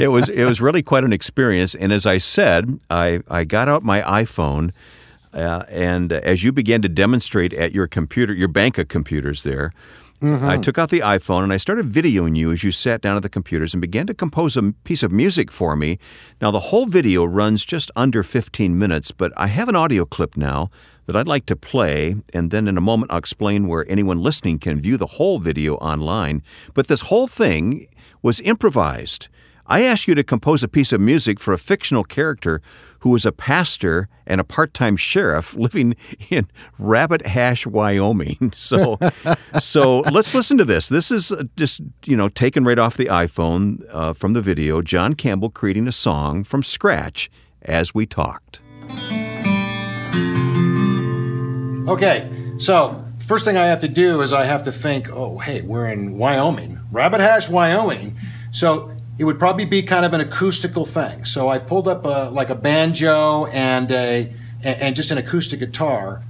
it 0.00 0.08
was 0.08 0.28
it 0.28 0.44
was 0.44 0.60
really 0.60 0.82
quite 0.82 1.04
an 1.04 1.12
experience. 1.12 1.76
And 1.76 1.92
as 1.92 2.06
I 2.06 2.18
said, 2.18 2.80
I 2.90 3.20
I 3.28 3.44
got 3.44 3.68
out 3.68 3.84
my 3.84 4.02
iPhone. 4.02 4.72
Uh, 5.32 5.62
and 5.68 6.12
as 6.12 6.42
you 6.42 6.50
began 6.50 6.82
to 6.82 6.88
demonstrate 6.88 7.52
at 7.52 7.70
your 7.72 7.86
computer, 7.86 8.32
your 8.32 8.48
bank 8.48 8.78
of 8.78 8.88
computers 8.88 9.44
there, 9.44 9.72
I 10.22 10.26
mm-hmm. 10.26 10.60
took 10.60 10.76
out 10.76 10.90
the 10.90 11.00
iPhone 11.00 11.44
and 11.44 11.52
I 11.52 11.56
started 11.56 11.90
videoing 11.90 12.36
you 12.36 12.52
as 12.52 12.62
you 12.62 12.70
sat 12.70 13.00
down 13.00 13.16
at 13.16 13.22
the 13.22 13.30
computers 13.30 13.72
and 13.72 13.80
began 13.80 14.06
to 14.06 14.12
compose 14.12 14.54
a 14.54 14.74
piece 14.84 15.02
of 15.02 15.10
music 15.10 15.50
for 15.50 15.76
me. 15.76 15.98
Now, 16.42 16.50
the 16.50 16.60
whole 16.60 16.84
video 16.84 17.24
runs 17.24 17.64
just 17.64 17.90
under 17.96 18.22
15 18.22 18.78
minutes, 18.78 19.12
but 19.12 19.32
I 19.38 19.46
have 19.46 19.70
an 19.70 19.76
audio 19.76 20.04
clip 20.04 20.36
now 20.36 20.70
that 21.06 21.16
I'd 21.16 21.26
like 21.26 21.46
to 21.46 21.56
play, 21.56 22.16
and 22.34 22.50
then 22.50 22.68
in 22.68 22.76
a 22.76 22.82
moment 22.82 23.10
I'll 23.10 23.18
explain 23.18 23.66
where 23.66 23.90
anyone 23.90 24.22
listening 24.22 24.58
can 24.58 24.78
view 24.78 24.98
the 24.98 25.06
whole 25.16 25.38
video 25.38 25.76
online. 25.76 26.42
But 26.74 26.88
this 26.88 27.02
whole 27.02 27.26
thing 27.26 27.86
was 28.22 28.40
improvised. 28.40 29.28
I 29.70 29.82
asked 29.82 30.08
you 30.08 30.16
to 30.16 30.24
compose 30.24 30.64
a 30.64 30.68
piece 30.68 30.92
of 30.92 31.00
music 31.00 31.38
for 31.38 31.54
a 31.54 31.58
fictional 31.58 32.02
character 32.02 32.60
who 32.98 33.14
is 33.14 33.24
a 33.24 33.30
pastor 33.30 34.08
and 34.26 34.40
a 34.40 34.44
part-time 34.44 34.96
sheriff 34.96 35.54
living 35.56 35.94
in 36.28 36.48
Rabbit 36.76 37.24
Hash, 37.24 37.66
Wyoming. 37.66 38.52
So, 38.60 38.98
so 39.60 40.00
let's 40.00 40.34
listen 40.34 40.58
to 40.58 40.64
this. 40.64 40.88
This 40.88 41.10
is 41.10 41.32
uh, 41.32 41.44
just 41.56 41.80
you 42.04 42.16
know 42.16 42.28
taken 42.28 42.64
right 42.64 42.78
off 42.78 42.96
the 42.96 43.06
iPhone 43.06 43.84
uh, 43.90 44.12
from 44.12 44.32
the 44.32 44.40
video. 44.40 44.82
John 44.82 45.14
Campbell 45.14 45.50
creating 45.50 45.86
a 45.86 45.92
song 45.92 46.42
from 46.44 46.62
scratch 46.62 47.30
as 47.62 47.94
we 47.94 48.06
talked. 48.06 48.60
Okay, 51.88 52.28
so 52.58 53.04
first 53.18 53.44
thing 53.44 53.56
I 53.56 53.66
have 53.66 53.80
to 53.80 53.88
do 53.88 54.20
is 54.20 54.32
I 54.32 54.44
have 54.44 54.64
to 54.64 54.72
think, 54.72 55.10
oh, 55.10 55.38
hey, 55.38 55.62
we're 55.62 55.86
in 55.86 56.18
Wyoming, 56.18 56.80
Rabbit 56.90 57.20
Hash, 57.20 57.48
Wyoming. 57.48 58.18
So 58.50 58.90
it 59.20 59.24
would 59.24 59.38
probably 59.38 59.66
be 59.66 59.82
kind 59.82 60.06
of 60.06 60.14
an 60.14 60.20
acoustical 60.22 60.86
thing. 60.86 61.26
So 61.26 61.50
I 61.50 61.58
pulled 61.58 61.86
up 61.86 62.06
a, 62.06 62.30
like 62.32 62.48
a 62.48 62.54
banjo 62.54 63.44
and 63.52 63.90
a 63.90 64.32
and 64.62 64.96
just 64.96 65.10
an 65.10 65.18
acoustic 65.18 65.60
guitar. 65.60 66.22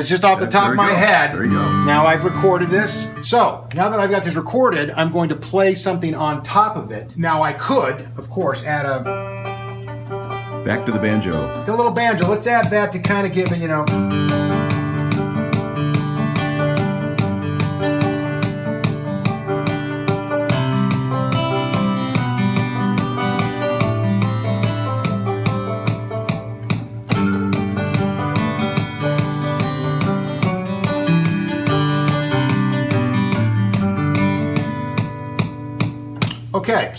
That's 0.00 0.08
just 0.08 0.24
off 0.24 0.40
the 0.40 0.46
top 0.46 0.64
there 0.64 0.70
of 0.72 0.76
my 0.76 0.88
go. 0.88 0.94
head. 0.94 1.34
There 1.34 1.44
you 1.44 1.50
go. 1.50 1.84
Now 1.84 2.06
I've 2.06 2.24
recorded 2.24 2.70
this. 2.70 3.06
So 3.22 3.68
now 3.74 3.90
that 3.90 4.00
I've 4.00 4.10
got 4.10 4.24
this 4.24 4.34
recorded, 4.34 4.90
I'm 4.92 5.12
going 5.12 5.28
to 5.28 5.36
play 5.36 5.74
something 5.74 6.14
on 6.14 6.42
top 6.42 6.76
of 6.76 6.90
it. 6.90 7.16
Now 7.18 7.42
I 7.42 7.52
could, 7.52 8.08
of 8.16 8.30
course, 8.30 8.64
add 8.64 8.86
a, 8.86 9.30
Back 10.64 10.86
to 10.86 10.92
the 10.92 10.98
banjo. 10.98 11.64
a 11.66 11.76
little 11.76 11.92
banjo. 11.92 12.28
Let's 12.28 12.46
add 12.46 12.70
that 12.70 12.92
to 12.92 12.98
kind 12.98 13.26
of 13.26 13.32
give 13.32 13.52
it, 13.52 13.58
you 13.58 13.68
know. 13.68 13.84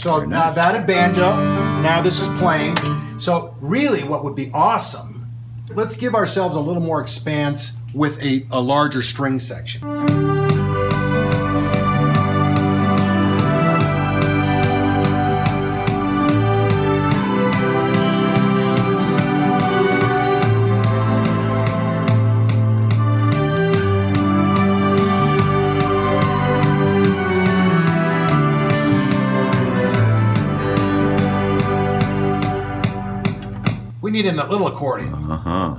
So 0.02 0.24
now 0.24 0.46
nice. 0.46 0.56
that 0.56 0.76
a 0.76 0.84
banjo, 0.84 1.36
now 1.84 2.02
this 2.02 2.20
is 2.20 2.28
playing. 2.40 2.76
So 3.20 3.56
really 3.62 4.04
what 4.04 4.24
would 4.24 4.36
be 4.36 4.50
awesome, 4.52 5.32
let's 5.76 5.96
give 5.96 6.16
ourselves 6.16 6.56
a 6.56 6.60
little 6.60 6.82
more 6.82 7.02
expanse 7.02 7.74
with 7.94 8.20
a, 8.24 8.48
a 8.50 8.60
larger 8.60 9.04
string 9.04 9.40
section. 9.40 10.21
We 34.22 34.30
need 34.30 34.38
a 34.38 34.46
little 34.46 34.68
accordion. 34.68 35.16
Uh 35.16 35.38
huh. 35.38 35.76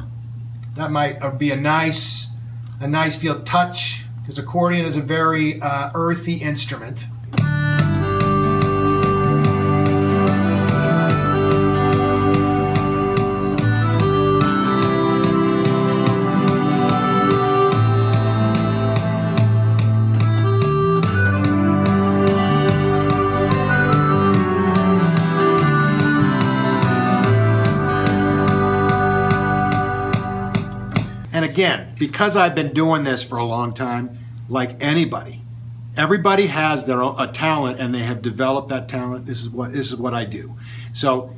That 0.74 0.90
might 0.90 1.22
uh, 1.22 1.30
be 1.30 1.52
a 1.52 1.56
nice, 1.56 2.26
a 2.80 2.88
nice 2.88 3.14
feel 3.14 3.40
touch 3.44 4.04
because 4.20 4.36
accordion 4.36 4.84
is 4.84 4.96
a 4.96 5.00
very 5.00 5.62
uh, 5.62 5.92
earthy 5.94 6.38
instrument. 6.38 7.06
Again, 31.62 31.94
because 31.96 32.36
I've 32.36 32.56
been 32.56 32.72
doing 32.72 33.04
this 33.04 33.22
for 33.22 33.38
a 33.38 33.44
long 33.44 33.72
time, 33.72 34.18
like 34.48 34.82
anybody, 34.82 35.42
everybody 35.96 36.48
has 36.48 36.86
their 36.86 37.00
own, 37.00 37.14
a 37.18 37.28
talent 37.28 37.78
and 37.78 37.94
they 37.94 38.00
have 38.00 38.20
developed 38.20 38.68
that 38.70 38.88
talent. 38.88 39.26
This 39.26 39.42
is 39.42 39.48
what 39.48 39.72
this 39.72 39.92
is 39.92 39.96
what 39.98 40.12
I 40.12 40.24
do. 40.24 40.56
So 40.92 41.34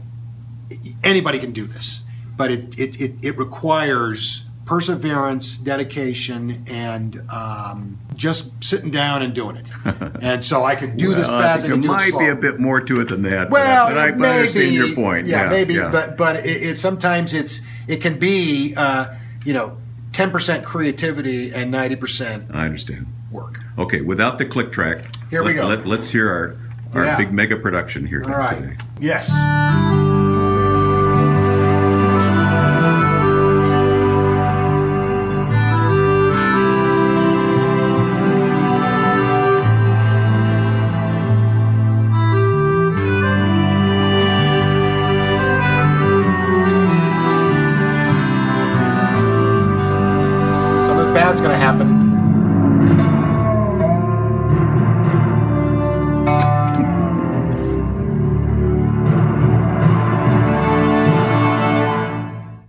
anybody 1.02 1.38
can 1.38 1.52
do 1.52 1.66
this, 1.66 2.02
but 2.36 2.50
it 2.50 2.78
it, 2.78 3.00
it, 3.00 3.14
it 3.22 3.38
requires 3.38 4.46
perseverance, 4.64 5.58
dedication, 5.58 6.64
and 6.68 7.22
um, 7.30 7.98
just 8.14 8.64
sitting 8.64 8.90
down 8.90 9.20
and 9.20 9.34
doing 9.34 9.56
it. 9.56 9.70
and 10.22 10.42
so 10.42 10.64
I 10.64 10.74
could 10.74 10.96
do 10.96 11.14
this 11.14 11.28
Well, 11.28 11.36
I 11.36 11.42
fast. 11.42 11.66
think 11.66 11.72
I 11.72 11.76
could 11.76 11.82
there 11.82 11.98
do 11.98 12.08
it 12.08 12.14
might 12.14 12.18
be 12.18 12.30
a 12.30 12.50
bit 12.52 12.58
more 12.60 12.80
to 12.80 13.00
it 13.02 13.08
than 13.08 13.20
that. 13.24 13.50
Well, 13.50 13.88
but 13.88 13.98
I, 13.98 14.12
but 14.12 14.26
I 14.26 14.36
understand 14.38 14.72
your 14.72 14.94
point. 14.94 15.26
Yeah, 15.26 15.50
maybe, 15.50 15.74
yeah. 15.74 15.90
but 15.90 16.16
but 16.16 16.36
it, 16.46 16.62
it 16.62 16.78
sometimes 16.78 17.34
it's 17.34 17.60
it 17.86 18.00
can 18.00 18.18
be 18.18 18.72
uh, 18.74 19.14
you 19.44 19.52
know 19.52 19.76
ten 20.14 20.30
percent 20.30 20.64
creativity 20.64 21.52
and 21.52 21.70
ninety 21.70 21.96
percent 21.96 22.44
I 22.50 22.64
understand. 22.64 23.06
work. 23.30 23.60
Okay, 23.78 24.00
without 24.00 24.38
the 24.38 24.46
click 24.46 24.72
track, 24.72 25.04
Here 25.28 25.42
we 25.42 25.60
let, 25.60 25.82
go. 25.82 25.88
Let, 25.90 25.98
us 26.00 26.08
hear 26.08 26.30
our, 26.30 26.56
our 26.94 27.04
Yeah. 27.04 27.16
big 27.18 27.32
mega 27.32 27.56
production 27.56 28.06
here 28.06 28.22
All 28.24 28.30
right. 28.30 28.56
today. 28.56 28.76
Yes. 29.00 29.30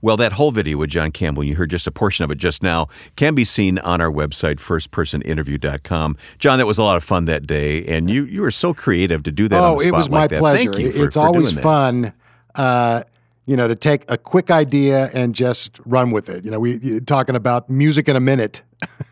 Well, 0.06 0.18
that 0.18 0.34
whole 0.34 0.52
video 0.52 0.78
with 0.78 0.92
John 0.92 1.10
Campbell, 1.12 1.44
you 1.44 1.56
heard 1.56 1.72
just 1.72 1.88
a 1.88 1.92
portion 1.92 2.24
of 2.24 2.30
it 2.30 2.38
just 2.38 2.62
now, 2.62 2.90
can 3.16 3.34
be 3.34 3.44
seen 3.44 3.80
on 3.80 4.02
our 4.02 4.12
website, 4.12 4.58
firstpersoninterview.com. 4.58 6.18
John, 6.38 6.60
that 6.60 6.68
was 6.68 6.78
a 6.78 6.84
lot 6.84 6.96
of 6.96 7.04
fun 7.04 7.26
that 7.26 7.48
day, 7.48 7.84
and 7.86 8.08
you, 8.08 8.26
you 8.26 8.42
were 8.42 8.52
so 8.52 8.72
creative 8.72 9.24
to 9.24 9.32
do 9.32 9.48
that 9.48 9.64
on 9.64 9.72
Oh, 9.74 9.80
the 9.80 9.88
it 9.88 9.92
was 9.94 10.06
spot 10.06 10.12
my 10.12 10.20
like 10.20 10.30
that. 10.30 10.40
pleasure. 10.42 10.72
Thank 10.74 10.86
you 10.86 10.92
for, 10.92 11.06
it's 11.06 11.16
for 11.16 11.22
always 11.24 11.60
fun, 11.60 12.14
uh, 12.54 13.02
you 13.46 13.56
know, 13.56 13.68
to 13.68 13.76
take 13.76 14.04
a 14.10 14.18
quick 14.18 14.50
idea 14.52 15.10
and 15.14 15.36
just 15.36 15.80
run 15.86 16.12
with 16.12 16.30
it. 16.30 16.44
You 16.46 16.52
know, 16.52 16.60
we 16.60 17.00
talking 17.02 17.36
about 17.36 17.70
music 17.70 18.08
in 18.10 18.16
a 18.16 18.20
minute. 18.20 18.62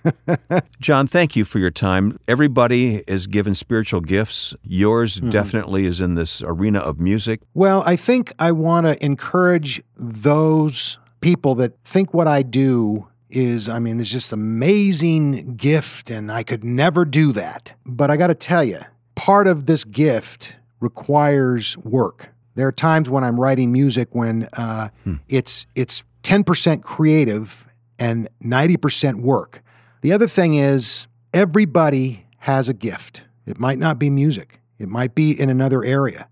John, 0.80 1.08
thank 1.08 1.36
you 1.36 1.46
for 1.46 1.60
your 1.60 1.72
time. 1.72 2.20
Everybody 2.28 3.04
is 3.08 3.28
given 3.28 3.56
spiritual 3.56 4.02
gifts. 4.02 4.56
Yours 4.64 5.18
Mm-hmm. 5.18 5.30
definitely 5.30 5.86
is 5.86 6.02
in 6.02 6.16
this 6.16 6.42
arena 6.42 6.80
of 6.80 7.00
music. 7.00 7.42
Well, 7.54 7.84
I 7.86 7.96
think 7.96 8.34
I 8.40 8.52
want 8.52 8.86
to 8.88 9.04
encourage 9.06 9.82
those 9.96 10.98
people 11.22 11.56
that 11.56 11.74
think 11.86 12.14
what 12.14 12.28
I 12.28 12.42
do 12.42 13.08
is, 13.30 13.70
I 13.70 13.80
mean, 13.80 13.98
there's 13.98 14.12
just 14.12 14.32
amazing 14.34 15.56
gift, 15.56 16.10
and 16.10 16.32
I 16.32 16.44
could 16.44 16.64
never 16.64 17.06
do 17.06 17.32
that. 17.34 17.74
But 17.86 18.12
I 18.12 18.18
got 18.18 18.28
to 18.28 18.36
tell 18.36 18.64
you, 18.64 18.80
part 19.16 19.48
of 19.48 19.66
this 19.66 19.84
gift 19.84 20.56
requires 20.80 21.78
work. 21.80 22.30
There 22.56 22.68
are 22.68 22.72
times 22.72 23.10
when 23.10 23.24
I'm 23.24 23.40
writing 23.40 23.72
music 23.72 24.10
when 24.12 24.48
uh, 24.54 24.90
it's 25.28 25.66
it's 25.76 26.04
10% 26.24 26.82
creative 26.84 27.68
and 28.00 28.30
90% 28.44 29.22
work. 29.22 29.62
The 30.02 30.14
other 30.14 30.28
thing 30.28 30.54
is 30.54 31.08
everybody 31.34 32.26
has 32.40 32.70
a 32.70 32.74
gift. 32.74 33.26
It 33.46 33.60
might 33.60 33.80
not 33.80 34.00
be 34.00 34.10
music. 34.10 34.62
It 34.80 34.88
might 34.88 35.16
be 35.16 35.38
in 35.38 35.50
another 35.50 35.84
area 35.84 36.28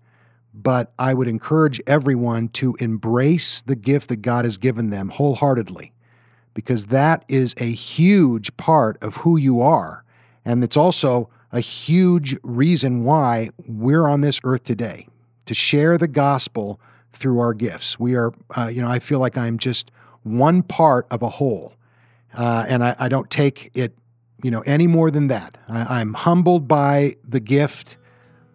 but 0.54 0.92
I 0.98 1.14
would 1.14 1.28
encourage 1.28 1.80
everyone 1.86 2.48
to 2.48 2.76
embrace 2.78 3.62
the 3.62 3.76
gift 3.76 4.08
that 4.08 4.22
God 4.22 4.44
has 4.44 4.58
given 4.58 4.90
them 4.90 5.08
wholeheartedly 5.08 5.92
because 6.54 6.86
that 6.86 7.24
is 7.28 7.54
a 7.58 7.70
huge 7.70 8.54
part 8.56 9.02
of 9.02 9.16
who 9.16 9.38
you 9.38 9.62
are. 9.62 10.04
And 10.44 10.62
it's 10.62 10.76
also 10.76 11.30
a 11.50 11.60
huge 11.60 12.36
reason 12.42 13.04
why 13.04 13.50
we're 13.66 14.06
on 14.06 14.20
this 14.20 14.40
earth 14.44 14.64
today 14.64 15.06
to 15.46 15.54
share 15.54 15.98
the 15.98 16.08
gospel 16.08 16.80
through 17.12 17.38
our 17.40 17.54
gifts. 17.54 17.98
We 17.98 18.14
are, 18.16 18.32
uh, 18.56 18.70
you 18.72 18.82
know, 18.82 18.88
I 18.88 18.98
feel 18.98 19.18
like 19.18 19.36
I'm 19.36 19.58
just 19.58 19.90
one 20.22 20.62
part 20.62 21.06
of 21.10 21.22
a 21.22 21.28
whole. 21.28 21.74
Uh, 22.34 22.64
and 22.68 22.82
I, 22.82 22.96
I 22.98 23.08
don't 23.08 23.28
take 23.28 23.70
it, 23.74 23.94
you 24.42 24.50
know, 24.50 24.60
any 24.60 24.86
more 24.86 25.10
than 25.10 25.26
that. 25.28 25.58
I, 25.68 26.00
I'm 26.00 26.14
humbled 26.14 26.66
by 26.66 27.14
the 27.28 27.40
gift. 27.40 27.98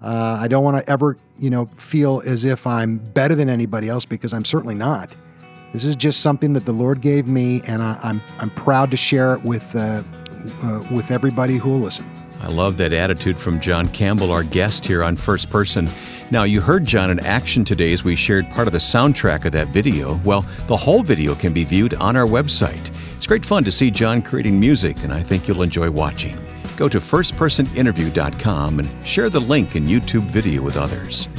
Uh, 0.02 0.38
I 0.40 0.48
don't 0.48 0.64
want 0.64 0.78
to 0.78 0.92
ever, 0.92 1.18
you 1.38 1.50
know, 1.50 1.68
feel 1.78 2.22
as 2.26 2.46
if 2.46 2.66
I'm 2.66 2.98
better 2.98 3.36
than 3.36 3.50
anybody 3.50 3.90
else 3.90 4.06
because 4.06 4.34
I'm 4.34 4.46
certainly 4.46 4.76
not. 4.76 5.16
This 5.74 5.84
is 5.84 5.96
just 5.96 6.22
something 6.22 6.54
that 6.54 6.66
the 6.66 6.72
Lord 6.72 7.02
gave 7.02 7.28
me, 7.28 7.62
and 7.66 7.82
I, 7.84 8.00
I'm 8.02 8.22
I'm 8.40 8.50
proud 8.52 8.90
to 8.92 8.98
share 8.98 9.36
it 9.36 9.44
with 9.44 9.76
uh, 9.76 10.02
uh, 10.64 10.84
with 10.90 11.12
everybody 11.12 11.58
who 11.58 11.72
will 11.72 11.80
listen. 11.80 12.10
I 12.40 12.48
love 12.48 12.78
that 12.78 12.94
attitude 12.94 13.38
from 13.38 13.60
John 13.60 13.88
Campbell, 13.90 14.32
our 14.32 14.44
guest 14.44 14.86
here 14.86 15.04
on 15.04 15.18
First 15.18 15.50
Person. 15.50 15.90
Now, 16.30 16.44
you 16.44 16.60
heard 16.60 16.84
John 16.84 17.10
in 17.10 17.22
action 17.22 17.64
today 17.64 17.94
as 17.94 18.04
we 18.04 18.18
shared 18.18 18.50
part 18.50 18.68
of 18.68 18.74
the 18.74 18.80
soundtrack 18.80 19.46
of 19.46 19.54
that 19.54 19.70
video. 19.70 20.20
Well, 20.26 20.46
the 20.68 20.76
whole 20.76 21.02
video 21.02 21.34
can 21.36 21.54
be 21.54 21.64
viewed 21.64 21.94
on 21.94 22.18
our 22.18 22.26
website. 22.26 22.90
It's 23.16 23.26
great 23.26 23.46
fun 23.46 23.64
to 23.64 23.72
see 23.72 23.90
John 23.90 24.22
creating 24.22 24.60
music, 24.60 25.04
and 25.04 25.14
I 25.14 25.24
think 25.24 25.48
you'll 25.48 25.64
enjoy 25.64 25.90
watching. 25.90 26.38
Go 26.76 26.90
to 26.90 27.00
firstpersoninterview.com 27.00 28.80
and 28.80 29.08
share 29.08 29.30
the 29.30 29.40
link 29.40 29.78
in 29.78 29.86
YouTube 29.86 30.30
video 30.30 30.62
with 30.62 30.76
others. 30.76 31.30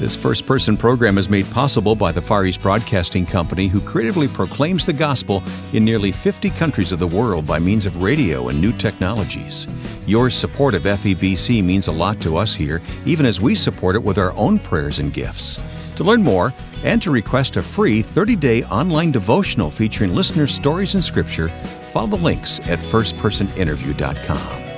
This 0.00 0.16
first 0.16 0.46
person 0.46 0.78
program 0.78 1.18
is 1.18 1.28
made 1.28 1.44
possible 1.50 1.94
by 1.94 2.10
the 2.10 2.22
Far 2.22 2.46
East 2.46 2.62
Broadcasting 2.62 3.26
Company, 3.26 3.68
who 3.68 3.82
creatively 3.82 4.28
proclaims 4.28 4.86
the 4.86 4.94
gospel 4.94 5.42
in 5.74 5.84
nearly 5.84 6.10
50 6.10 6.48
countries 6.48 6.90
of 6.90 6.98
the 6.98 7.06
world 7.06 7.46
by 7.46 7.58
means 7.58 7.84
of 7.84 8.00
radio 8.00 8.48
and 8.48 8.58
new 8.58 8.72
technologies. 8.72 9.66
Your 10.06 10.30
support 10.30 10.74
of 10.74 10.84
FEBC 10.84 11.62
means 11.62 11.88
a 11.88 11.92
lot 11.92 12.18
to 12.22 12.38
us 12.38 12.54
here, 12.54 12.80
even 13.04 13.26
as 13.26 13.42
we 13.42 13.54
support 13.54 13.94
it 13.94 14.02
with 14.02 14.16
our 14.16 14.32
own 14.38 14.58
prayers 14.58 15.00
and 15.00 15.12
gifts. 15.12 15.60
To 15.96 16.04
learn 16.04 16.22
more 16.22 16.54
and 16.82 17.02
to 17.02 17.10
request 17.10 17.58
a 17.58 17.62
free 17.62 18.00
30 18.00 18.36
day 18.36 18.62
online 18.64 19.12
devotional 19.12 19.70
featuring 19.70 20.14
listener 20.14 20.46
stories 20.46 20.94
and 20.94 21.04
scripture, 21.04 21.50
follow 21.92 22.06
the 22.06 22.16
links 22.16 22.58
at 22.60 22.78
firstpersoninterview.com. 22.78 24.69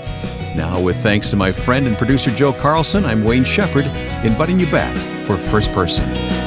Now, 0.54 0.80
with 0.80 0.96
thanks 1.02 1.30
to 1.30 1.36
my 1.36 1.50
friend 1.50 1.86
and 1.86 1.96
producer 1.96 2.30
Joe 2.30 2.52
Carlson, 2.52 3.06
I'm 3.06 3.24
Wayne 3.24 3.44
Shepherd, 3.44 3.86
inviting 4.24 4.60
you 4.60 4.70
back 4.70 4.94
for 5.26 5.36
First 5.36 5.72
Person. 5.72 6.41